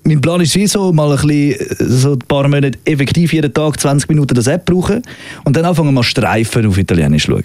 mein 0.03 0.21
Plan 0.21 0.41
ist 0.41 0.55
wie 0.55 0.67
so, 0.67 0.93
mal 0.93 1.11
ein 1.11 1.17
bisschen, 1.27 1.53
äh, 1.53 1.75
so 1.79 2.13
ein 2.13 2.19
paar 2.21 2.49
Monate 2.49 2.79
effektiv 2.85 3.33
jeden 3.35 3.53
Tag 3.53 3.79
20 3.79 4.09
Minuten 4.09 4.35
das 4.35 4.47
App 4.47 4.65
brauchen 4.65 5.03
und 5.45 5.55
dann 5.57 5.65
anfangen 5.67 5.93
mal 5.93 6.03
Streifen 6.03 6.67
auf 6.67 6.79
Italienisch 6.79 7.25
schauen. 7.25 7.43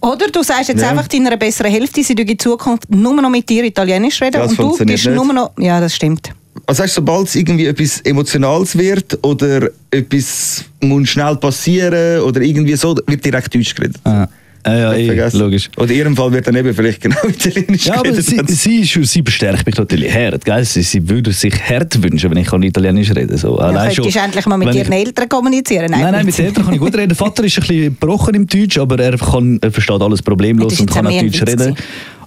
Oder 0.00 0.28
du 0.28 0.42
sagst 0.42 0.68
jetzt 0.70 0.80
Ja. 0.82 0.90
einfach 0.90 1.08
deiner 1.08 1.36
besseren 1.36 1.70
Hälfte, 1.70 2.02
sie 2.02 2.14
in 2.14 2.38
Zukunft 2.38 2.90
nur 2.90 3.20
noch 3.20 3.30
mit 3.30 3.48
dir 3.48 3.64
Italienisch 3.64 4.20
reden 4.22 4.40
Das 4.40 4.50
und 4.52 4.58
du 4.58 4.84
bist 4.84 5.06
nicht. 5.06 5.14
nur 5.14 5.32
noch... 5.32 5.52
Ja, 5.58 5.80
das 5.80 5.94
stimmt. 5.94 6.30
Also 6.72 6.84
weißt, 6.84 6.94
sobald 6.94 7.28
es 7.28 7.34
irgendwie 7.34 7.66
etwas 7.66 8.00
Emotionales 8.00 8.78
wird 8.78 9.18
oder 9.22 9.68
etwas 9.90 10.64
muss 10.80 11.06
schnell 11.10 11.36
passieren 11.36 12.22
oder 12.22 12.40
irgendwie 12.40 12.74
so, 12.76 12.96
wird 13.06 13.22
direkt 13.22 13.54
Deutsch 13.54 13.74
geredet. 13.74 13.96
Ah. 14.04 14.26
Ja, 14.64 14.78
ja, 14.78 14.94
eh, 14.94 15.04
Vergessen. 15.06 15.40
logisch. 15.40 15.68
Oder 15.76 15.90
in 15.90 15.98
ihrem 15.98 16.16
Fall 16.16 16.32
wird 16.32 16.46
dann 16.46 16.56
eben 16.56 16.72
vielleicht 16.72 17.02
genau 17.02 17.18
Italienisch 17.28 17.84
Ja, 17.84 17.96
aber 17.98 18.14
sie, 18.14 18.40
sie, 18.46 18.80
ist- 18.80 19.12
sie 19.12 19.20
bestärkt 19.20 19.66
mich 19.66 19.76
natürlich 19.76 20.14
hart. 20.14 20.46
Gell? 20.46 20.64
Sie, 20.64 20.80
sie 20.82 21.06
würde 21.10 21.30
sich 21.32 21.52
hart 21.68 22.02
wünschen, 22.02 22.30
wenn 22.30 22.38
ich 22.38 22.46
kann 22.46 22.62
Italienisch 22.62 23.10
reden 23.14 23.36
So, 23.36 23.58
Ja, 23.58 23.64
allein 23.66 23.92
könntest 23.94 24.16
du 24.16 24.20
endlich 24.20 24.46
mal 24.46 24.56
mit 24.56 24.74
ihren 24.74 24.92
ich- 24.92 24.98
Eltern 25.08 25.28
kommunizieren? 25.28 25.90
Nein, 25.90 26.10
nein, 26.10 26.24
mit 26.24 26.38
den 26.38 26.46
Eltern 26.46 26.64
kann 26.64 26.72
ich 26.72 26.80
gut 26.80 26.94
reden. 26.94 27.08
Der 27.08 27.16
Vater 27.18 27.44
ist 27.44 27.58
ein 27.58 27.60
bisschen 27.66 27.82
gebrochen 28.00 28.34
im 28.34 28.46
Deutsch, 28.46 28.78
aber 28.78 28.98
er, 28.98 29.18
kann, 29.18 29.58
er 29.60 29.70
versteht 29.72 30.00
alles 30.00 30.22
problemlos 30.22 30.80
und 30.80 30.90
kann 30.90 31.06
auch 31.06 31.20
Deutsch 31.20 31.42
reden. 31.42 31.76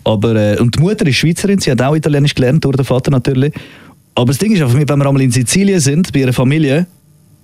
Aber, 0.04 0.36
äh, 0.36 0.60
und 0.60 0.76
die 0.76 0.80
Mutter 0.82 1.08
ist 1.08 1.16
Schweizerin, 1.16 1.58
sie 1.58 1.72
hat 1.72 1.82
auch 1.82 1.96
Italienisch 1.96 2.36
gelernt, 2.36 2.64
durch 2.64 2.76
den 2.76 2.86
Vater 2.86 3.10
natürlich. 3.10 3.52
Aber 4.16 4.28
das 4.28 4.38
Ding 4.38 4.54
ist 4.54 4.62
einfach, 4.62 4.76
wenn 4.78 4.88
wir 4.88 5.06
einmal 5.08 5.22
in 5.22 5.32
Sizilien 5.32 5.80
sind, 5.80 6.12
bei 6.14 6.20
ihrer 6.22 6.34
Familie, 6.34 6.88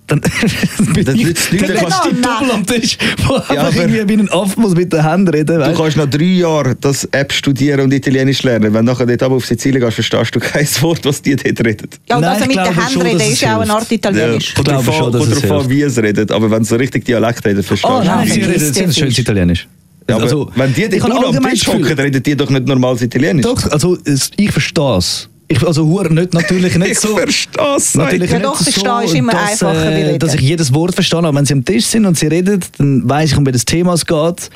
dann 0.08 0.20
ich 0.44 0.94
dann 0.94 1.04
dann 1.14 1.16
kannst 1.16 1.52
du 1.54 1.74
kannst- 1.76 2.24
doppel 2.24 2.50
am 2.50 2.66
Tisch, 2.66 2.98
wo 3.26 3.34
einfach 3.34 3.56
aber- 3.58 3.76
irgendwie 3.76 4.08
wie 4.08 4.20
ein 4.22 4.28
Aff 4.30 4.56
muss 4.56 4.74
mit 4.74 4.92
den 4.92 5.08
Händen 5.08 5.28
reden. 5.28 5.46
Du 5.58 5.60
weißt? 5.60 5.78
kannst 5.78 5.96
noch 5.96 6.10
drei 6.10 6.24
Jahre 6.24 6.74
das 6.80 7.04
App 7.12 7.32
studieren 7.32 7.80
und 7.82 7.92
Italienisch 7.92 8.42
lernen. 8.42 8.74
Wenn 8.74 8.84
du 8.84 8.92
nachher 8.92 9.06
dort 9.06 9.22
aber 9.22 9.36
auf 9.36 9.46
Sizilien 9.46 9.80
gehst, 9.80 9.94
verstehst 9.94 10.34
du 10.34 10.40
kein 10.40 10.66
Wort, 10.80 11.04
was 11.04 11.22
die 11.22 11.36
dort 11.36 11.64
reden. 11.64 11.88
Ja, 12.08 12.16
und 12.16 12.22
Nein, 12.22 12.30
also 12.30 12.42
ich 12.42 12.48
mit 12.48 12.56
den 12.56 12.62
glaube 12.64 12.80
Händen 12.80 12.92
schon, 12.92 13.02
reden 13.02 13.20
ist 13.32 13.40
ja 13.40 13.56
auch 13.56 13.60
eine. 13.60 13.72
Art 13.74 13.92
Italienisch. 13.92 14.54
Kommt 14.54 14.68
glaube 14.68 14.84
drauf 14.84 14.96
schon, 14.96 15.06
an, 15.06 15.12
dass 15.12 15.28
es 15.28 15.40
hilft. 15.42 15.68
wie 15.70 15.82
es 15.82 15.98
redet. 15.98 16.32
Aber 16.32 16.50
wenn 16.50 16.64
sie 16.64 16.70
so 16.70 16.76
richtig 16.76 17.04
Dialekt 17.04 17.44
reden, 17.46 17.62
verstehst 17.62 17.92
Oh 17.94 18.00
du. 18.00 18.06
nein, 18.06 18.28
sie 18.28 18.40
Ja, 18.40 18.46
reden 18.48 18.88
ist 18.88 18.98
schönes. 18.98 19.18
Italienisch. 19.18 19.68
Ja, 20.08 20.16
aber 20.16 20.24
Also, 20.24 20.50
wenn 20.56 20.74
die 20.74 20.82
ich 20.84 21.00
habe 21.00 21.10
nur 21.10 21.18
am 21.20 21.24
allgemein 21.26 21.52
Tisch 21.52 21.60
das 21.60 21.68
Gefühl- 21.74 21.84
hocken, 21.84 21.96
dann 21.96 22.04
reden 22.06 22.22
die 22.24 22.34
doch 22.36 22.50
nicht 22.50 22.66
normales 22.66 23.02
Italienisch. 23.02 23.44
Doch, 23.44 23.70
also 23.70 23.96
ich 24.36 24.50
verstehe 24.50 24.96
es. 24.96 25.28
Ich, 25.48 25.66
also 25.66 25.84
nicht, 26.10 26.32
natürlich 26.34 26.76
nicht 26.76 26.90
ich 26.92 27.00
so... 27.00 27.16
verstehe 27.16 27.76
es. 27.76 27.94
Natürlich 27.94 28.30
Ja, 28.30 28.38
nicht 28.38 28.46
doch, 28.46 28.56
so, 28.56 28.64
verstehen 28.64 29.02
ist 29.04 29.14
immer 29.14 29.32
dass, 29.32 29.50
einfacher 29.50 29.90
reden. 29.90 30.18
dass 30.18 30.34
ich 30.34 30.40
jedes 30.40 30.72
Wort 30.72 30.94
verstehe, 30.94 31.18
aber 31.18 31.34
wenn 31.34 31.44
sie 31.44 31.52
am 31.54 31.64
Tisch 31.64 31.84
sind 31.86 32.06
und 32.06 32.16
sie 32.16 32.28
reden, 32.28 32.60
dann 32.78 33.08
weiß 33.08 33.32
ich, 33.32 33.36
um 33.36 33.44
welches 33.44 33.64
Thema 33.64 33.94
es 33.94 34.06
geht. 34.06 34.50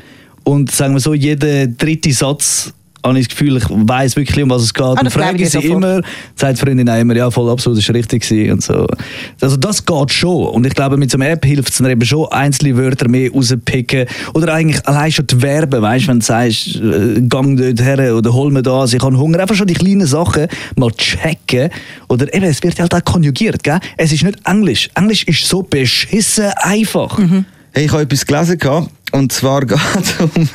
Und 0.45 0.71
sagen 0.71 0.95
wir 0.95 1.00
so, 1.00 1.12
jeder 1.12 1.66
dritte 1.66 2.12
Satz 2.12 2.73
habe 3.04 3.18
ich 3.18 3.28
das 3.28 3.36
Gefühl, 3.36 3.56
ich 3.56 3.64
weiß 3.68 4.16
wirklich, 4.16 4.42
um 4.42 4.50
was 4.50 4.62
es 4.62 4.74
geht. 4.74 4.84
Ah, 4.84 5.00
und 5.00 5.10
frage 5.10 5.42
ich 5.42 5.50
sie 5.50 5.60
sofort. 5.60 5.72
immer, 5.72 6.00
sagt 6.34 6.56
die 6.56 6.60
Freundin 6.64 6.88
auch 6.88 6.98
immer, 6.98 7.14
ja, 7.14 7.30
voll 7.30 7.50
absolut, 7.50 7.78
das 7.78 7.88
war 7.88 7.94
richtig 7.94 8.50
und 8.50 8.62
so. 8.62 8.86
Also 9.40 9.56
das 9.56 9.84
geht 9.84 10.12
schon. 10.12 10.48
Und 10.48 10.66
ich 10.66 10.74
glaube, 10.74 10.96
mit 10.96 11.10
so 11.10 11.18
einer 11.18 11.30
App 11.30 11.44
hilft 11.44 11.70
es 11.70 11.78
dann 11.78 11.90
eben 11.90 12.04
schon, 12.04 12.26
einzelne 12.28 12.76
Wörter 12.76 13.08
mehr 13.08 13.30
rauspicken. 13.30 14.06
Oder 14.34 14.54
eigentlich 14.54 14.86
allein 14.86 15.12
schon 15.12 15.26
die 15.26 15.36
Verben, 15.36 15.82
weißt 15.82 16.04
du, 16.04 16.08
wenn 16.08 16.20
du 16.20 16.24
sagst, 16.24 16.76
äh, 16.76 17.20
gang 17.28 17.56
dort 17.56 17.80
her 17.82 18.16
oder 18.16 18.32
hol 18.32 18.50
mir 18.50 18.62
das, 18.62 18.92
ich 18.92 19.02
habe 19.02 19.16
Hunger. 19.16 19.40
Einfach 19.40 19.54
schon 19.54 19.66
die 19.66 19.74
kleinen 19.74 20.06
Sachen 20.06 20.46
mal 20.76 20.90
checken. 20.92 21.70
Oder 22.09 22.32
eben, 22.35 22.46
es 22.46 22.62
wird 22.62 22.78
halt 22.80 22.94
auch 22.94 23.04
konjugiert, 23.04 23.62
gell? 23.62 23.78
Es 23.96 24.12
ist 24.12 24.24
nicht 24.24 24.38
Englisch. 24.44 24.90
Englisch 24.94 25.24
ist 25.24 25.46
so 25.46 25.62
beschissen 25.62 26.50
einfach. 26.56 27.18
Hey, 27.72 27.85
ich 27.85 27.92
habe 27.92 28.02
etwas 28.02 28.24
gelesen 28.24 28.59
gehabt, 28.59 28.90
und 29.12 29.32
zwar 29.32 29.61
geht 29.66 29.78
es 29.78 30.14
um. 30.20 30.48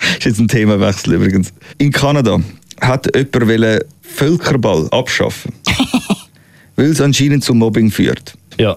ist 0.18 0.24
jetzt 0.24 0.38
ein 0.38 0.48
Themawechsel 0.48 1.14
übrigens. 1.14 1.52
In 1.78 1.92
Kanada 1.92 2.38
hat 2.80 3.14
jemand 3.14 3.48
wollen 3.48 3.80
Völkerball 4.02 4.88
abschaffen, 4.90 5.52
weil 6.76 6.86
es 6.86 7.00
anscheinend 7.00 7.44
zu 7.44 7.54
Mobbing 7.54 7.90
führt. 7.90 8.34
Ja. 8.58 8.76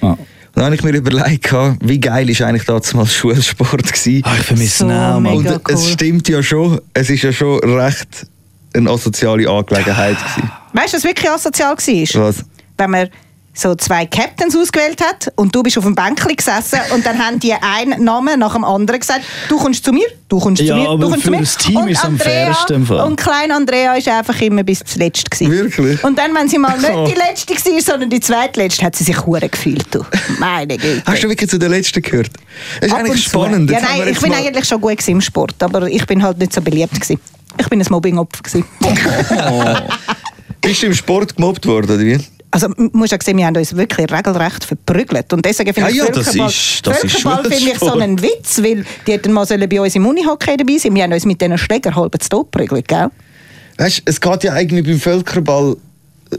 Ah. 0.00 0.16
Und 0.54 0.58
dann 0.60 0.64
habe 0.66 0.74
ich 0.74 0.82
mir 0.82 0.94
überlegt, 0.94 1.50
wie 1.80 1.98
geil 1.98 2.28
ist 2.28 2.42
eigentlich 2.42 2.64
damals 2.64 2.88
Schulsport 3.14 3.90
gewesen. 3.90 4.22
Ah, 4.24 4.34
ich 4.38 4.44
vermisse 4.44 4.78
So 4.78 4.86
ihn. 4.86 5.26
Und 5.26 5.46
es 5.46 5.60
cool. 5.70 5.92
stimmt 5.92 6.28
ja 6.28 6.42
schon, 6.42 6.80
es 6.92 7.08
ist 7.08 7.22
ja 7.22 7.32
schon 7.32 7.58
recht 7.60 8.26
eine 8.74 8.90
asoziale 8.90 9.48
Angelegenheit 9.48 10.16
gewesen. 10.18 10.50
Weißt 10.72 10.92
du, 10.92 10.96
was 10.98 11.04
wirklich 11.04 11.30
asozial 11.30 11.76
war? 11.76 12.22
Was? 12.22 12.44
Wenn 12.76 12.90
man 12.90 13.08
so 13.54 13.74
zwei 13.74 14.06
Captains 14.06 14.56
ausgewählt 14.56 15.00
hat 15.02 15.30
und 15.36 15.54
du 15.54 15.62
bist 15.62 15.76
auf 15.76 15.84
dem 15.84 15.94
Bänkchen 15.94 16.34
gesessen 16.34 16.78
und 16.94 17.04
dann 17.04 17.18
haben 17.18 17.38
die 17.38 17.52
einen 17.52 18.02
Namen 18.02 18.38
nach 18.40 18.54
dem 18.54 18.64
anderen 18.64 18.98
gesagt, 18.98 19.20
du 19.50 19.58
kommst 19.58 19.84
zu 19.84 19.92
mir, 19.92 20.06
du 20.30 20.38
kommst 20.38 20.62
Ja, 20.62 20.74
zu 20.74 20.80
mir, 20.80 20.96
du 20.98 21.10
kommst 21.10 21.16
für 21.20 21.24
zu 21.26 21.30
mir. 21.32 21.40
das 21.40 21.56
Team 21.58 21.76
und 21.76 21.88
ist 21.88 21.98
es 21.98 22.04
am 22.04 22.12
Andrea- 22.14 22.46
fairsten 22.46 22.76
im 22.76 22.86
Fall. 22.86 23.06
Und 23.06 23.16
klein 23.16 23.52
Andrea 23.52 23.94
ist 23.94 24.08
einfach 24.08 24.40
immer 24.40 24.62
bis 24.62 24.80
zuletzt 24.84 25.30
gewesen. 25.30 25.50
Wirklich? 25.52 26.02
Und 26.02 26.18
dann, 26.18 26.34
wenn 26.34 26.48
sie 26.48 26.56
mal 26.56 26.76
Oh. 26.94 27.02
nicht 27.04 27.14
die 27.14 27.20
letzte 27.20 27.54
war, 27.72 27.80
sondern 27.82 28.08
die 28.08 28.20
zweitletzte, 28.20 28.86
hat 28.86 28.96
sie 28.96 29.04
sich 29.04 29.26
hure 29.26 29.46
gefühlt. 29.46 29.84
Du. 29.94 30.02
Meine 30.38 30.78
Güte. 30.78 31.02
Hast 31.04 31.22
du 31.22 31.28
wirklich 31.28 31.50
zu 31.50 31.58
der 31.58 31.68
letzten 31.68 32.00
gehört? 32.00 32.30
Das 32.80 32.86
ist 32.88 32.92
Ab 32.94 33.00
eigentlich 33.00 33.22
spannend. 33.24 33.70
Ja, 33.70 33.80
nein, 33.82 34.08
ich 34.08 34.18
bin 34.18 34.30
mal- 34.30 34.38
eigentlich 34.38 34.64
schon 34.66 34.80
gut 34.80 35.06
im 35.06 35.20
Sport, 35.20 35.62
aber 35.62 35.86
ich 35.88 36.06
bin 36.06 36.22
halt 36.22 36.38
nicht 36.38 36.54
so 36.54 36.62
beliebt 36.62 36.94
gewesen. 36.94 37.20
Ich 37.58 37.68
bin 37.68 37.82
ein 37.82 37.86
Mobbing-Opfer 37.90 38.42
gewesen. 38.44 38.64
Bist 40.62 40.82
du 40.82 40.86
im 40.86 40.94
Sport 40.94 41.36
gemobbt 41.36 41.66
worden, 41.66 41.90
oder 41.90 41.98
wie? 42.00 42.18
Also, 42.52 42.68
musst 42.92 43.12
ja 43.12 43.18
sehen, 43.20 43.38
wir 43.38 43.46
haben 43.46 43.56
uns 43.56 43.74
wirklich 43.74 44.10
regelrecht 44.12 44.64
verprügelt. 44.64 45.32
Und 45.32 45.44
deswegen 45.44 45.72
finde 45.72 45.90
Ja, 45.90 46.04
ich 46.04 46.08
ja, 46.08 46.12
das 46.12 46.24
Völkerball, 46.26 46.48
ist- 46.50 46.86
das 46.86 47.04
ist 47.04 47.12
Völkerball 47.20 47.50
finde 47.50 47.70
ich 47.72 47.78
so 47.78 47.92
einen 47.92 48.22
Witz, 48.22 48.62
weil 48.62 48.84
die 49.06 49.12
hätten 49.12 49.32
mal 49.32 49.46
bei 49.46 49.80
uns 49.80 49.94
im 49.94 50.06
Unihockey 50.06 50.56
dabei 50.58 50.76
sein. 50.78 50.94
Wir 50.94 51.04
haben 51.04 51.12
uns 51.14 51.24
mit 51.24 51.40
diesen 51.40 51.56
Schlägern 51.56 51.96
halb 51.96 52.14
zu 52.22 52.28
Tod 52.28 52.52
geprügelt, 52.52 52.86
gell? 52.86 53.08
Weißt 53.78 53.98
du, 53.98 54.02
es 54.04 54.20
geht 54.20 54.44
ja 54.44 54.52
eigentlich 54.52 54.84
beim 54.84 55.00
Völkerball 55.00 55.76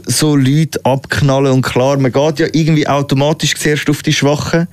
so 0.06 0.36
Leute 0.36 0.80
abknallen 0.84 1.52
und 1.52 1.62
klar, 1.62 1.98
man 1.98 2.12
geht 2.12 2.38
ja 2.38 2.46
irgendwie 2.52 2.86
automatisch 2.86 3.54
zuerst 3.56 3.90
auf 3.90 4.02
die 4.02 4.12
Schwachen, 4.12 4.68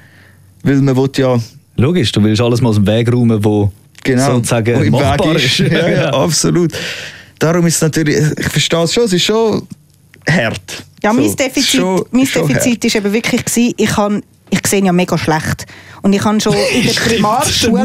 weil 0.63 0.75
man 0.75 0.95
will 0.95 1.09
ja 1.17 1.39
Logisch, 1.77 2.11
du 2.11 2.23
willst 2.23 2.41
alles 2.41 2.61
mal 2.61 2.69
aus 2.69 2.75
dem 2.75 2.85
Weg 2.85 3.11
räumen, 3.11 3.43
wo 3.43 3.71
genau 4.03 4.35
sozusagen 4.35 4.77
wo 4.77 4.81
im 4.83 4.91
machbar 4.91 5.33
Weg 5.35 5.43
ist. 5.43 5.57
Ja, 5.59 5.87
ja, 5.89 6.09
absolut. 6.13 6.71
Darum 7.39 7.65
ist 7.65 7.75
es 7.75 7.81
natürlich, 7.81 8.17
ich 8.37 8.49
verstehe 8.49 8.83
es 8.83 8.93
schon, 8.93 9.05
es 9.05 9.13
ist 9.13 9.23
schon 9.23 9.67
hart. 10.29 10.85
Ja, 11.03 11.13
mein 11.13 11.29
So, 11.29 11.35
Defizit, 11.35 11.65
schon- 11.81 12.05
mein 12.11 12.25
schon 12.25 12.47
Defizit 12.47 12.85
ist 12.85 12.95
eben 12.95 13.11
wirklich 13.13 13.43
gewesen, 13.45 13.73
ich 13.77 13.89
kann 13.89 14.23
ich 14.53 14.67
sehe 14.67 14.83
ja 14.83 14.91
mega 14.91 15.17
schlecht. 15.17 15.65
Und 16.03 16.13
ich 16.13 16.23
habe 16.23 16.39
schon 16.41 16.53
in 16.73 16.83
der 16.87 16.93
Primarschule... 16.93 17.81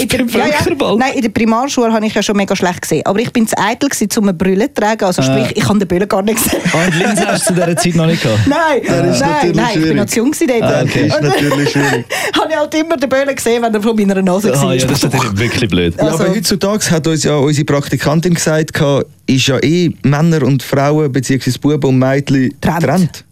in 0.00 0.08
der, 0.08 0.28
Völkerball. 0.28 0.96
nein, 0.96 1.14
in 1.14 1.22
der 1.22 1.28
Primarschule 1.30 1.92
habe 1.92 2.06
ich 2.06 2.14
ja 2.14 2.22
schon 2.22 2.36
mega 2.36 2.54
schlecht 2.54 2.82
gesehen. 2.82 3.02
Aber 3.04 3.18
ich 3.18 3.32
bin 3.32 3.46
zu 3.46 3.58
eitel, 3.58 3.88
gewesen, 3.88 4.08
um 4.18 4.24
eine 4.24 4.34
Brille 4.34 4.68
zu 4.68 4.74
tragen. 4.74 5.04
Also 5.04 5.22
sprich, 5.22 5.52
ich 5.56 5.68
habe 5.68 5.78
den 5.78 5.88
Brille 5.88 6.06
gar 6.06 6.22
nicht 6.22 6.42
gesehen. 6.42 6.60
Ah, 6.72 6.84
und 6.86 6.94
Linse 6.96 7.26
hast 7.26 7.50
du 7.50 7.54
zu 7.54 7.60
dieser 7.60 7.76
Zeit 7.76 7.94
noch 7.96 8.06
nicht 8.06 8.22
gehabt? 8.22 8.40
Nein, 8.46 8.80
ist 8.82 8.88
nein, 8.90 9.30
natürlich 9.30 9.56
nein, 9.56 9.66
ich 9.68 9.72
bin 9.74 9.82
schwierig. 9.82 9.96
noch 9.96 10.06
zu 10.06 10.16
jung 10.18 10.30
gewesen 10.30 10.46
dort. 10.48 10.62
Ah, 10.62 10.82
okay. 10.82 11.08
Das 11.08 11.16
ist 11.16 11.22
natürlich 11.22 11.70
schwierig. 11.70 12.04
habe 12.40 12.50
ich 12.50 12.56
halt 12.56 12.74
immer 12.74 12.96
den 12.96 13.08
Böhlen 13.08 13.34
gesehen, 13.36 13.62
wenn 13.62 13.74
er 13.74 13.82
von 13.82 13.96
meiner 13.96 14.22
Nase 14.22 14.52
war. 14.52 14.68
Ah, 14.68 14.72
ja, 14.74 14.86
das 14.86 15.02
ist 15.02 15.12
natürlich 15.12 15.38
wirklich 15.38 15.70
blöd. 15.70 15.94
Ja, 15.98 16.04
Also- 16.04 16.24
aber 16.24 16.34
heutzutage 16.34 16.90
hat 16.90 17.06
uns 17.06 17.24
ja 17.24 17.34
unsere 17.36 17.64
Praktikantin 17.64 18.34
gesagt, 18.34 18.72
gehabt, 18.74 19.06
ist 19.26 19.46
ja 19.48 19.58
eh 19.62 19.90
Männer 20.02 20.42
und 20.44 20.62
Frauen 20.62 21.10
bzw. 21.10 21.50
Buben 21.60 21.84
und 21.90 21.98
Mädchen 21.98 22.54
Trennt. 22.60 22.80
getrennt. 22.80 23.24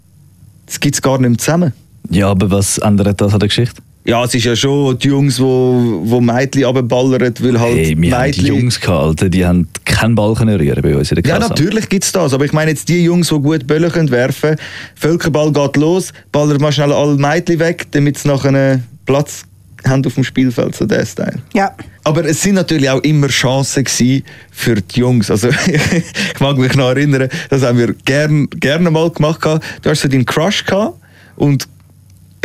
Das 0.66 0.80
gibt 0.80 0.94
es 0.96 1.02
gar 1.02 1.18
nicht 1.18 1.28
mehr 1.30 1.38
zusammen. 1.38 1.72
Ja, 2.10 2.30
aber 2.30 2.50
was 2.50 2.78
ändert 2.78 3.20
das 3.20 3.32
an 3.32 3.38
der 3.40 3.48
Geschichte? 3.48 3.80
Ja, 4.06 4.22
es 4.22 4.34
ist 4.34 4.44
ja 4.44 4.54
schon 4.54 4.98
die 4.98 5.08
Jungs, 5.08 5.40
wo, 5.40 6.02
wo 6.04 6.20
Mädchen 6.20 6.64
runterballern, 6.64 7.34
weil 7.40 7.60
halt 7.60 7.74
Hey, 7.74 7.96
wir 7.98 8.16
haben 8.16 8.32
die 8.32 8.40
Mädchen... 8.42 8.46
Jungs 8.46 8.78
gehalten, 8.78 9.30
die 9.30 9.46
haben 9.46 9.66
keinen 9.86 10.14
Ball 10.14 10.34
können 10.34 10.60
rühren 10.60 10.82
bei 10.82 10.94
uns 10.94 11.10
in 11.10 11.22
der 11.22 11.24
Ja, 11.24 11.38
natürlich 11.38 11.88
gibt 11.88 12.04
es 12.04 12.12
das. 12.12 12.34
Aber 12.34 12.44
ich 12.44 12.52
meine 12.52 12.70
jetzt 12.70 12.90
die 12.90 13.02
Jungs, 13.02 13.28
die 13.28 13.34
gut 13.36 13.66
Bälle 13.66 13.88
können 13.88 14.10
werfen 14.10 14.56
Völkerball 14.94 15.50
geht 15.52 15.76
los, 15.76 16.12
ballert 16.32 16.60
mal 16.60 16.70
schnell 16.70 16.92
alle 16.92 17.16
Mädchen 17.16 17.58
weg, 17.58 17.86
damit 17.92 18.18
sie 18.18 18.28
nachher 18.28 18.48
einen 18.48 18.84
Platz 19.06 19.46
haben 19.86 20.04
auf 20.04 20.14
dem 20.14 20.24
Spielfeld, 20.24 20.74
so 20.74 20.84
der 20.84 21.06
Style. 21.06 21.40
Ja. 21.54 21.74
Aber 22.04 22.26
es 22.26 22.42
sind 22.42 22.56
natürlich 22.56 22.90
auch 22.90 23.00
immer 23.00 23.28
Chancen 23.28 23.84
gewesen 23.84 24.22
für 24.50 24.74
die 24.74 25.00
Jungs. 25.00 25.30
Also 25.30 25.48
ich 25.66 26.40
mag 26.40 26.58
mich 26.58 26.74
noch 26.74 26.90
erinnern, 26.90 27.30
das 27.48 27.62
haben 27.62 27.78
wir 27.78 27.94
gern, 28.04 28.48
gerne 28.50 28.90
mal 28.90 29.10
gemacht. 29.10 29.40
Du 29.44 29.90
hast 29.90 30.02
so 30.02 30.08
deinen 30.08 30.26
Crush 30.26 30.66
gehabt 30.66 30.98
und 31.36 31.66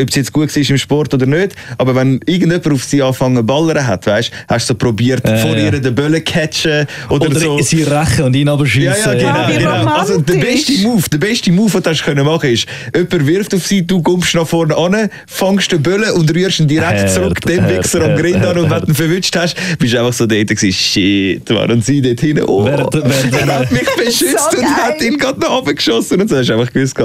ob 0.02 0.12
sie 0.12 0.20
jetzt 0.20 0.34
gut 0.34 0.56
war 0.56 0.70
im 0.70 0.78
Sport 0.78 1.14
oder 1.14 1.26
nicht, 1.26 1.54
aber 1.78 1.96
wenn 1.96 2.20
irgendjemand 2.26 2.68
auf 2.72 2.84
sie 2.84 3.02
anfangen 3.02 3.38
zu 3.38 3.44
ballern 3.44 3.86
hat, 3.86 4.06
weißt, 4.08 4.32
hast 4.48 4.70
du 4.70 4.74
so 4.74 4.78
probiert, 4.78 5.26
Äh, 5.26 5.38
vor 5.40 5.56
ja. 5.58 5.66
ihr 5.66 5.80
den 5.80 5.94
Böllen 5.96 6.24
catchen 6.24 6.86
oder, 7.10 7.28
Oder 7.28 7.40
so. 7.40 7.60
sie 7.62 7.84
rächen 7.84 8.26
und 8.26 8.36
ihn 8.36 8.48
aber 8.50 8.66
schiessen. 8.66 8.90
Ja, 9.04 9.14
ja, 9.14 9.14
genau. 9.14 9.30
Ah, 9.40 9.50
wie 9.50 9.58
genau. 9.58 9.86
Also 9.96 10.22
der 10.22 10.34
beste 10.36 10.74
Move, 10.82 11.04
der 11.10 11.18
beste 11.18 11.52
Move, 11.52 11.72
den 11.72 11.84
du 11.84 11.90
hast 11.90 12.04
können 12.04 12.26
machen 12.26 12.50
ist, 12.52 12.66
jemand 12.96 13.28
wirft 13.28 13.54
auf 13.56 13.66
sie, 13.68 13.86
du 13.86 14.02
kommst 14.02 14.34
nach 14.36 14.48
vorne 14.48 14.76
an, 14.76 15.10
fängst 15.28 15.72
den 15.72 15.82
Böllen 15.82 16.12
und 16.12 16.34
rührst 16.34 16.60
ihn 16.60 16.68
direkt 16.68 16.92
Herd, 17.00 17.12
zurück, 17.14 17.42
den 17.42 17.68
Wichser 17.70 18.02
am 18.04 18.16
Grind 18.16 18.46
an 18.46 18.58
und 18.58 18.70
wenn 18.70 18.82
du 18.82 18.88
ihn 18.88 18.96
verwünscht 18.96 19.36
hast, 19.36 19.56
bist 19.78 19.94
du 19.94 20.00
einfach 20.00 20.14
so 20.14 20.26
dort 20.26 20.48
gewesen, 20.48 20.74
shit, 20.74 21.50
war 21.50 21.70
und 21.70 21.84
sie 21.86 22.02
dort 22.02 22.20
hinten, 22.20 22.44
oh, 22.44 22.66
Während- 22.66 22.94
während- 22.94 23.34
er 23.50 23.60
hat 23.60 23.72
mich 23.72 23.82
beschützt 23.98 24.52
So 24.52 24.58
und 24.58 24.66
hat 24.66 25.00
geil. 25.00 25.08
ihn 25.08 25.18
gerade 25.18 25.40
nach 25.40 25.52
oben 25.52 25.76
geschossen 25.76 26.22
und 26.22 26.30
so 26.30 26.38
hast 26.38 26.48
du 26.50 26.54
einfach 26.54 26.72
gewusst, 26.74 26.96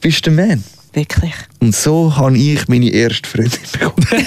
bist 0.00 0.26
der 0.26 0.32
Man. 0.32 0.64
Wirklich. 0.94 1.32
Und 1.62 1.76
so 1.76 2.16
habe 2.16 2.36
ich 2.36 2.66
meine 2.66 2.90
erste 2.90 3.28
Freundin 3.28 3.60
bekommen. 3.72 3.94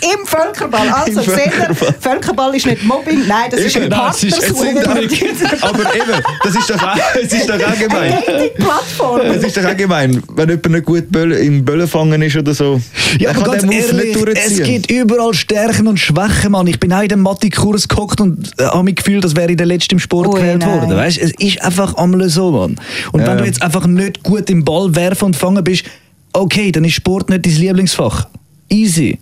Im 0.00 0.24
Völkerball. 0.26 0.88
Also, 0.88 1.20
Im 1.22 1.26
seht 1.26 1.46
ihr, 1.46 1.52
Völkerball. 1.52 1.94
Völkerball 1.98 2.54
ist 2.54 2.66
nicht 2.66 2.84
Mobbing, 2.84 3.26
nein, 3.26 3.50
das 3.50 3.58
ist 3.60 3.74
Eben, 3.74 3.86
ein 3.86 3.90
das 3.90 4.22
ist- 4.22 4.38
es 4.38 4.56
sind 4.56 4.74
Partnersuche. 4.84 5.58
Aber 5.62 5.80
eben, 5.96 6.22
das 6.44 6.54
ist 6.54 6.70
doch, 6.70 6.96
es 7.20 7.32
ist 7.32 7.48
doch 7.48 7.54
auch 7.54 7.78
gemein. 7.80 8.14
Die 8.28 8.62
Plattform. 8.62 9.20
Es 9.22 9.42
ist 9.42 9.56
doch 9.56 9.64
auch 9.64 9.76
gemein, 9.76 10.22
wenn 10.36 10.48
jemand 10.50 10.70
nicht 10.70 10.84
gut 10.84 11.10
Böll, 11.10 11.32
im 11.32 11.64
Böllenfangen 11.64 12.22
ist 12.22 12.36
oder 12.36 12.54
so. 12.54 12.80
Ja, 13.18 13.30
aber 13.30 13.42
ganz 13.58 13.64
ehrlich, 13.64 14.16
es 14.36 14.62
gibt 14.62 14.88
überall 14.88 15.34
Stärken 15.34 15.88
und 15.88 15.98
Schwächen, 15.98 16.52
Mann. 16.52 16.68
Ich 16.68 16.78
bin 16.78 16.92
auch 16.92 17.02
in 17.02 17.08
dem 17.08 17.22
Mathe-Kurs 17.22 17.88
gehockt 17.88 18.20
und 18.20 18.52
äh, 18.58 18.66
habe 18.66 18.84
mich 18.84 18.94
gefühlt, 18.94 19.24
als 19.24 19.34
wäre 19.34 19.50
ich 19.50 19.56
der 19.56 19.66
Letzte 19.66 19.96
im 19.96 19.98
Sport 19.98 20.28
Ui, 20.28 20.38
gewählt 20.40 20.60
nein. 20.60 20.80
worden. 20.80 20.96
Weißt? 20.96 21.18
Es 21.18 21.32
ist 21.40 21.60
einfach 21.60 21.94
einmal 21.94 22.28
so, 22.28 22.52
Mann. 22.52 22.76
Und 23.10 23.20
Ja. 23.22 23.26
wenn 23.26 23.38
du 23.38 23.44
jetzt 23.46 23.60
einfach 23.62 23.84
nicht 23.88 24.22
gut 24.22 24.48
im 24.48 24.64
Ball 24.64 24.94
werfen 24.94 25.24
und 25.24 25.36
fangen 25.36 25.64
bist, 25.64 25.84
okay, 26.32 26.72
dann 26.72 26.84
ist 26.84 26.94
Sport 26.94 27.30
nicht 27.30 27.46
dein 27.46 27.56
Lieblingsfach. 27.56 28.28
Easy. 28.68 29.18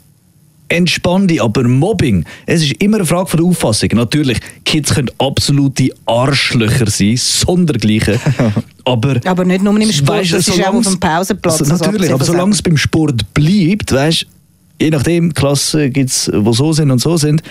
Entspann 0.70 1.26
dich, 1.26 1.42
aber 1.42 1.66
Mobbing, 1.66 2.26
es 2.44 2.62
ist 2.62 2.74
immer 2.82 2.98
eine 2.98 3.06
Frage 3.06 3.30
von 3.30 3.40
der 3.40 3.46
Auffassung. 3.48 3.88
Natürlich, 3.94 4.38
Kids 4.66 4.94
können 4.94 5.10
absolute 5.16 5.88
Arschlöcher 6.04 6.90
sein, 6.90 7.16
sondergleichen. 7.16 8.20
aber 8.84 9.18
Aber 9.24 9.44
nicht 9.46 9.62
nur 9.62 9.80
im 9.80 9.90
Sport, 9.90 10.18
Weisst, 10.18 10.34
das 10.34 10.48
ist 10.48 10.62
auch 10.62 10.74
auf 10.74 10.86
dem 10.86 11.00
Pausenplatz. 11.00 11.60
Also, 11.60 11.72
also 11.72 11.84
natürlich, 11.86 12.12
aber 12.12 12.24
solange 12.24 12.52
es 12.52 12.60
beim 12.60 12.76
Sport 12.76 13.32
bleibt, 13.32 13.92
weißt 13.92 14.26
je 14.80 14.90
nachdem, 14.90 15.34
Klassen 15.34 15.92
gibt 15.92 16.10
es, 16.10 16.30
die 16.32 16.52
so 16.52 16.72
sind 16.72 16.90
und 16.90 17.00
so 17.00 17.16
sind. 17.16 17.42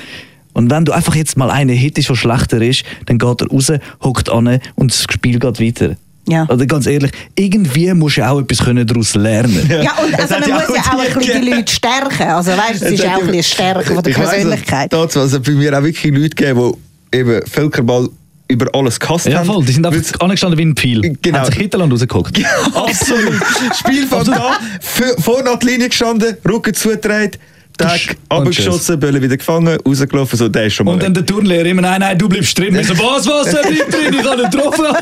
Und 0.54 0.72
wenn 0.72 0.86
du 0.86 0.92
einfach 0.92 1.16
jetzt 1.16 1.38
mal 1.38 1.52
einen 1.52 1.76
hittest, 1.76 2.10
der 2.10 2.16
schlechter 2.16 2.62
ist, 2.62 2.84
dann 3.06 3.20
geht 3.20 3.42
er 3.42 3.48
raus, 3.48 3.72
hockt 4.04 4.30
an 4.30 4.60
und 4.76 4.92
das 4.92 5.04
Spiel 5.04 5.40
geht 5.40 5.60
weiter. 5.60 5.98
Ja. 6.28 6.46
Also 6.50 6.66
ganz 6.66 6.86
ehrlich, 6.88 7.12
irgendwie 7.36 7.94
musst 7.94 8.18
du 8.18 8.28
auch 8.28 8.40
etwas 8.42 8.60
können 8.66 8.86
daraus 8.86 9.16
lernen 9.16 9.66
Ja, 9.70 9.94
und 10.04 10.14
also 10.20 10.34
man 10.40 10.50
ja 10.50 10.56
muss 10.56 10.70
auch 10.70 10.76
ja 10.76 10.82
auch 10.82 11.00
ein 11.00 11.08
die 11.14 11.20
bisschen 11.26 11.42
die. 11.42 11.50
Leute 11.52 11.72
stärken. 11.72 12.24
Also 12.28 12.52
weißt, 12.52 12.82
es 12.84 12.92
ist 12.92 13.06
auch 13.06 13.06
ein 13.06 13.10
ja- 13.12 13.18
bisschen 13.18 13.34
eine 13.34 13.44
Stärke 13.44 13.94
von 13.94 14.04
der 14.04 14.12
Ich 14.12 14.20
weiss, 14.20 14.30
Persönlichkeit. 14.32 14.94
Dazu, 14.94 15.20
also 15.22 15.40
bei 15.40 15.52
mir 15.52 15.78
auch 15.78 15.84
wirklich 15.84 16.14
Leute 16.14 16.30
gegeben, 16.36 16.74
die 17.12 17.18
eben 17.18 17.46
Völkerball 17.48 18.10
über 18.50 18.68
alles 18.74 19.00
gehasst 19.00 19.26
Ja, 19.28 19.40
haben. 19.40 19.46
voll, 19.46 19.66
die 19.66 19.72
sind 19.74 19.86
einfach 19.86 20.20
angestanden 20.22 20.58
wie 20.58 20.64
ein 20.66 20.76
Pfeil. 20.76 21.18
Genau. 21.22 21.40
Haben 21.40 21.46
sich 21.48 21.56
Hitlerland 21.56 21.92
rausgeguckt. 21.94 22.40
Absolut. 22.74 23.34
Spielfang 23.78 24.24
da, 24.26 24.52
f- 24.80 25.16
vorne 25.24 25.50
an 25.52 25.60
die 25.60 25.66
Linie 25.66 25.90
gestanden, 25.90 26.38
Rücken 26.48 26.74
zugedreht, 26.74 27.40
Tag, 27.78 28.18
abgeschossen, 28.30 29.00
Bälle 29.00 29.22
wieder 29.22 29.38
gefangen, 29.38 29.78
rausgelaufen, 29.86 30.38
so, 30.38 30.48
der 30.50 30.66
ist 30.66 30.74
schon 30.74 30.86
mal 30.86 30.94
Und 30.94 31.04
dann 31.04 31.14
der 31.14 31.26
Turnlehrer 31.26 31.66
immer, 31.66 31.82
nein, 31.84 32.00
nein, 32.02 32.18
du 32.18 32.28
bleibst 32.28 32.58
drin. 32.58 32.76
Ich 32.76 32.88
so, 32.88 32.98
was, 32.98 33.28
was, 33.28 33.52
der 33.52 33.62
bleibt 33.70 33.94
drin, 33.94 34.16
ich 34.20 34.26
habe 34.26 34.42
ihn 34.42 34.50
getroffen. 34.50 34.86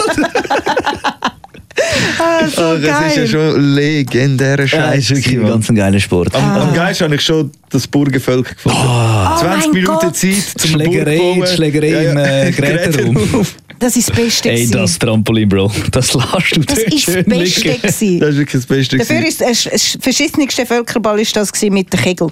Ah, 2.18 2.48
so 2.48 2.62
Ach, 2.62 2.74
es 2.74 2.80
ist 2.80 2.88
ja 2.88 3.00
geil. 3.24 3.28
schon 3.28 3.76
legendärer 3.76 4.62
Ja, 4.62 4.68
Scheiß. 4.68 4.98
ist 4.98 5.10
wirklich 5.18 5.40
ein 5.40 5.46
ganz 5.48 5.68
geiler 5.68 6.00
Sport. 6.00 6.34
Am, 6.34 6.44
am 6.58 6.74
geilsten 6.74 7.06
habe 7.06 7.16
ich 7.16 7.22
schon 7.22 7.52
das 7.70 7.86
Burgenvölk 7.86 8.56
gefunden. 8.56 8.78
Oh 8.82 9.38
20 9.40 9.50
mein 9.50 9.72
Minuten 9.72 10.00
Gott. 10.00 10.16
Zeit 10.16 10.36
zum 10.58 10.70
Schlägerei, 10.72 11.18
Burg 11.18 11.40
bauen. 11.40 11.48
Schlägerei 11.48 12.06
im, 12.12 12.18
äh, 12.18 12.52
Geräteraum. 12.56 13.46
Das 13.78 13.98
ist 13.98 14.10
das 14.10 14.16
Beste. 14.16 14.50
Ey, 14.50 14.56
gewesen. 14.56 14.72
das 14.72 14.98
Trampolin, 14.98 15.50
Bro. 15.50 15.70
Das 15.92 16.14
lässt 16.14 16.56
du 16.56 16.62
das 16.62 16.80
ist 16.80 17.08
das 17.10 17.24
Beste. 17.26 17.68
liegen. 17.70 17.82
Das 17.82 18.02
ist 18.02 18.38
wirklich 18.38 18.52
das 18.52 18.66
Beste. 18.66 18.98
Dafür 18.98 19.28
ist 19.28 19.42
das 19.42 19.98
verschissenste 20.00 20.66
Völkerball 20.66 21.20
ist 21.20 21.36
das 21.36 21.52
mit 21.70 21.92
der 21.92 22.00
Kegel. 22.00 22.30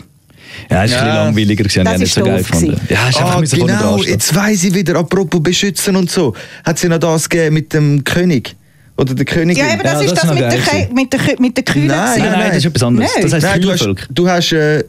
Ja, 0.70 0.84
ist 0.84 0.94
ein 0.94 0.98
bisschen 1.00 1.08
Ja. 1.08 1.24
langweiliger 1.24 1.64
gewesen, 1.64 1.84
Das 1.86 1.94
habe 1.94 2.04
ich 2.04 2.10
ist 2.10 2.18
nicht 2.18 2.26
so 2.26 2.32
geil 2.32 2.44
gefunden. 2.44 2.82
Ja, 2.90 3.10
ist 3.10 3.18
einfach 3.22 3.38
Ah, 3.38 3.42
genau, 3.42 3.98
jetzt 4.04 4.36
weiss 4.36 4.64
ich 4.64 4.74
wieder, 4.74 4.96
apropos 4.98 5.42
beschützen 5.42 5.96
und 5.96 6.10
so. 6.12 6.34
Hat 6.64 6.80
sie 6.80 6.88
noch 6.90 7.00
das 7.00 7.28
gegeben 7.30 7.54
mit 7.56 7.74
dem 7.74 8.04
König? 8.04 8.56
Oder 8.96 9.16
der 9.16 9.26
Königin? 9.26 9.66
Ja, 9.66 9.74
eben 9.74 9.82
das 9.84 9.94
Ja, 9.94 10.02
ist 10.02 10.12
das 10.12 10.22
das, 10.22 10.30
mit, 10.30 10.40
der 10.42 10.50
Ke- 10.52 10.58
gewesen. 10.58 10.94
mit, 10.94 11.14
der, 11.14 11.20
mit 11.40 11.58
der. 11.58 11.64
Nein. 11.76 11.88
Nein, 11.88 12.32
nein, 12.32 12.48
das 12.50 12.58
ist 12.58 12.66
etwas 12.66 12.84
anderes. 12.84 13.10
Nein. 13.16 13.24
Das 13.24 13.34
heisst 13.34 13.46
Nein, 13.46 13.62
du 13.62 13.72
hast, 13.72 14.08
du 14.12 14.30
hast 14.30 14.52
äh, 14.54 14.84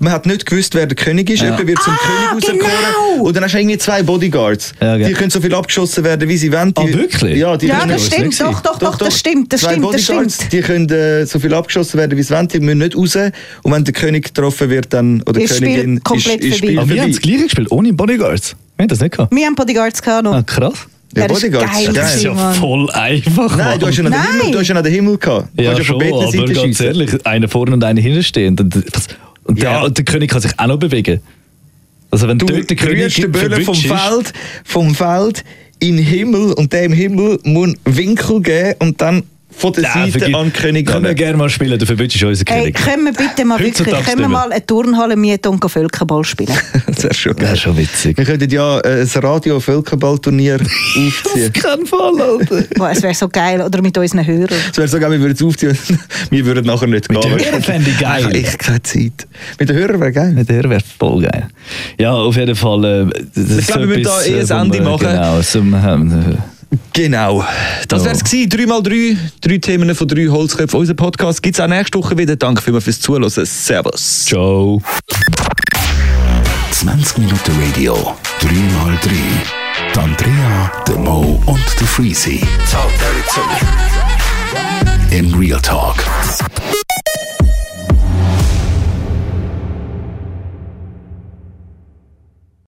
man 0.00 0.12
hat 0.12 0.26
nicht 0.26 0.46
gewusst, 0.46 0.74
wer 0.74 0.86
der 0.86 0.96
König 0.96 1.28
ist. 1.30 1.40
Ja. 1.40 1.46
Jemand 1.50 1.66
wird 1.66 1.82
zum 1.82 1.92
Ah, 1.92 1.98
König 2.36 2.44
genau. 2.46 2.64
rausgekommen. 2.64 3.20
Und 3.26 3.36
dann 3.36 3.44
hast 3.44 3.54
du 3.54 3.58
irgendwie 3.58 3.78
zwei 3.78 4.02
Bodyguards. 4.02 4.72
Ja, 4.80 4.96
gell. 4.96 5.08
Die 5.08 5.12
können 5.14 5.30
so 5.30 5.40
viel 5.40 5.54
abgeschossen 5.54 6.04
werden, 6.04 6.28
wie 6.28 6.36
sie 6.36 6.52
wollen. 6.52 6.74
Die, 6.74 6.80
Ah, 6.80 6.86
wirklich? 6.98 7.38
Ja, 7.38 7.56
die 7.56 7.66
Ja, 7.66 7.78
können, 7.80 7.90
das 7.92 8.08
das 8.08 8.14
stimmt. 8.14 8.40
Doch, 8.40 8.60
doch, 8.60 8.78
doch, 8.78 8.98
das 8.98 9.18
stimmt. 9.18 9.52
Das 9.52 9.60
zwei 9.60 9.72
stimmt, 9.72 9.84
das 9.94 10.06
Bodyguards, 10.06 10.34
stimmt. 10.36 10.52
die 10.52 10.60
können 10.60 10.90
äh, 10.90 11.26
so 11.26 11.38
viel 11.38 11.54
abgeschossen 11.54 11.98
werden, 11.98 12.18
wie 12.18 12.22
sie 12.22 12.34
wollen. 12.34 12.48
Die 12.48 12.60
müssen 12.60 12.78
nicht 12.78 12.96
raus. 12.96 13.16
Und 13.62 13.72
wenn 13.72 13.84
der 13.84 13.94
König 13.94 14.24
getroffen 14.24 14.70
wird, 14.70 14.92
dann, 14.92 15.22
oder 15.22 15.40
Ist 15.40 15.54
Königin, 15.58 15.80
Spiel 15.80 16.00
komplett 16.00 16.40
ist, 16.40 16.46
ist 16.46 16.58
vorbei. 16.58 16.66
Spiel 16.66 16.78
Aber 16.78 16.88
wir 16.90 17.02
haben 17.02 17.10
das 17.12 17.18
vorbei. 17.20 17.28
gleiche 17.32 17.44
gespielt, 17.44 17.70
ohne 17.72 17.92
Bodyguards. 17.92 18.56
Wir 18.76 18.82
haben 18.84 18.88
das 18.88 19.00
nicht 19.00 19.12
gehabt. 19.16 19.34
Wir 19.34 19.46
haben 19.46 19.54
Bodyguards 19.54 20.02
gehabt 20.02 20.24
noch. 20.24 20.34
Ah, 20.34 20.42
krass. 20.42 20.74
Ja, 21.14 21.28
das 21.28 21.36
ist 21.36 21.42
Bodyguards, 21.42 21.72
geil 21.72 21.84
geil. 21.84 21.94
Das 21.94 22.16
ist 22.16 22.22
ja 22.22 22.52
voll 22.54 22.90
einfach. 22.90 23.56
Nein, 23.56 23.78
du 23.78 23.86
hast 23.86 23.96
ja 23.98 24.02
noch 24.02 24.10
den. 24.10 24.22
Himmel, 24.22 24.50
du 24.52 24.58
hast 24.58 24.68
ja 24.68 24.74
noch 24.74 24.82
den 24.82 24.92
Himmel 24.94 25.18
gehabt. 25.18 25.48
Du 25.54 25.62
ja, 25.62 25.76
schon, 25.76 25.84
von 25.84 25.98
beiden 25.98 26.14
aber 26.14 26.30
Seiten 26.32 26.54
ganz 26.54 26.80
ehrlich, 26.80 27.26
einer 27.26 27.48
vorne 27.48 27.74
und 27.74 27.84
einer 27.84 28.00
hinten 28.00 28.22
stehen. 28.22 28.56
Und, 29.44 29.50
und 29.50 29.62
der, 29.62 29.70
Ja. 29.72 29.82
und 29.82 29.96
der 29.96 30.04
König 30.04 30.30
kann 30.30 30.40
sich 30.40 30.58
auch 30.58 30.66
noch 30.66 30.78
bewegen. 30.78 31.20
Also 32.10 32.28
wenn 32.28 32.38
Du 32.38 32.46
dort 32.46 32.68
der 32.68 32.76
König 32.76 33.14
den 33.14 33.32
Böllen 33.32 33.64
vom 33.64 33.74
Feld, 33.74 34.32
vom 34.64 34.94
Feld 34.94 35.44
in 35.78 35.96
den 35.96 36.04
Himmel 36.04 36.52
und 36.52 36.72
der 36.72 36.84
im 36.84 36.92
Himmel 36.92 37.38
muss 37.42 37.68
einen 37.68 37.76
Winkel 37.84 38.40
geben 38.42 38.74
und 38.80 39.00
dann 39.00 39.22
von 39.56 39.72
der 39.72 39.84
Ja, 39.84 39.92
Seite 40.10 40.26
an 40.34 40.44
den 40.44 40.52
König 40.52 40.86
Können 40.86 41.04
wir 41.04 41.14
gerne 41.14 41.36
mal 41.36 41.48
spielen, 41.50 41.78
du 41.78 41.86
verwünschst 41.86 42.22
unseren 42.24 42.46
Ey, 42.48 42.72
König. 42.72 42.74
können 42.74 43.04
wir 43.04 43.12
bitte 43.12 43.44
mal 43.44 43.58
wirklich, 43.58 43.78
Heutzutage 43.80 44.04
können 44.04 44.20
wir 44.20 44.28
mal 44.28 44.50
eine 44.52 44.64
Turnhalle 44.66 45.16
mieten 45.16 45.48
und 45.48 45.70
Völkerball 45.70 46.24
spielen? 46.24 46.52
Das 46.86 47.04
wäre 47.04 47.14
schon 47.14 47.32
Das 47.36 47.44
geil. 47.44 47.54
ist 47.54 47.60
schon 47.60 47.76
witzig. 47.76 48.16
Wir 48.18 48.24
könnten 48.24 48.50
ja 48.50 48.78
äh, 48.80 49.02
ein 49.02 49.08
Radio-Völkerballturnier 49.22 50.54
aufziehen. 50.60 51.52
keinen 51.52 51.86
Fall, 51.86 52.20
Alter. 52.20 52.62
Boah, 52.76 52.90
es 52.90 53.02
wäre 53.02 53.14
so 53.14 53.28
geil. 53.28 53.60
Oder 53.62 53.80
mit 53.82 53.96
unseren 53.96 54.26
Hörern. 54.26 54.48
Das 54.68 54.76
wäre 54.78 54.88
sogar, 54.88 55.10
wir 55.10 55.20
würden 55.20 55.32
es 55.34 55.42
aufziehen, 55.42 55.76
wir 56.30 56.44
würden 56.46 56.64
nachher 56.66 56.86
nicht 56.88 57.08
Mit 57.10 57.20
gehen. 57.20 57.36
den 57.36 57.44
Hörern 57.46 57.62
fände 57.62 57.90
ich 57.90 57.98
geil. 57.98 58.36
Ich 58.36 58.46
habe 58.48 58.58
keine 58.58 58.82
Zeit. 58.82 59.26
Mit 59.58 59.68
den 59.68 59.76
Hörern 59.76 60.00
wäre 60.00 60.12
geil. 60.12 60.32
Mit 60.32 60.48
der 60.48 60.68
wäre 60.68 60.80
voll 60.98 61.22
geil. 61.22 61.48
Ja, 61.98 62.12
auf 62.12 62.36
jeden 62.36 62.54
Fall. 62.56 62.84
Äh, 62.84 63.20
Ich 63.60 63.66
glaube, 63.66 63.88
wir 63.88 63.98
müssen 63.98 64.04
da 64.04 64.22
eh 64.24 64.40
ein 64.40 64.46
vom, 64.46 64.58
Ende 64.58 64.78
äh, 64.78 64.80
machen. 64.82 65.06
Genau, 65.08 65.40
zum, 65.40 65.74
ähm, 65.74 66.38
Genau. 66.92 67.44
Das 67.88 68.04
es 68.04 68.24
gewesen. 68.24 68.48
3x3, 68.50 69.16
drei 69.40 69.58
Themen 69.58 69.94
von 69.94 70.08
drei 70.08 70.26
Holzköpfen. 70.26 70.80
Unser 70.80 70.94
Podcast 70.94 71.42
gibt 71.42 71.56
es 71.56 71.60
auch 71.60 71.68
nächste 71.68 71.98
Woche 71.98 72.16
wieder. 72.16 72.36
Danke 72.36 72.62
vielmals 72.62 72.84
fürs 72.84 73.00
Zuhören. 73.00 73.28
Servus. 73.30 74.24
Ciao. 74.26 74.82
20 76.72 77.18
Minuten 77.18 77.52
Radio, 77.62 78.16
3x3. 78.40 79.10
Die 79.94 79.98
Andrea, 79.98 80.72
der 80.88 80.96
Mo 80.96 81.42
und 81.46 81.60
der 81.80 81.86
Freezy. 81.86 82.40
Im 85.10 85.34
Real 85.34 85.60
Talk. 85.60 85.96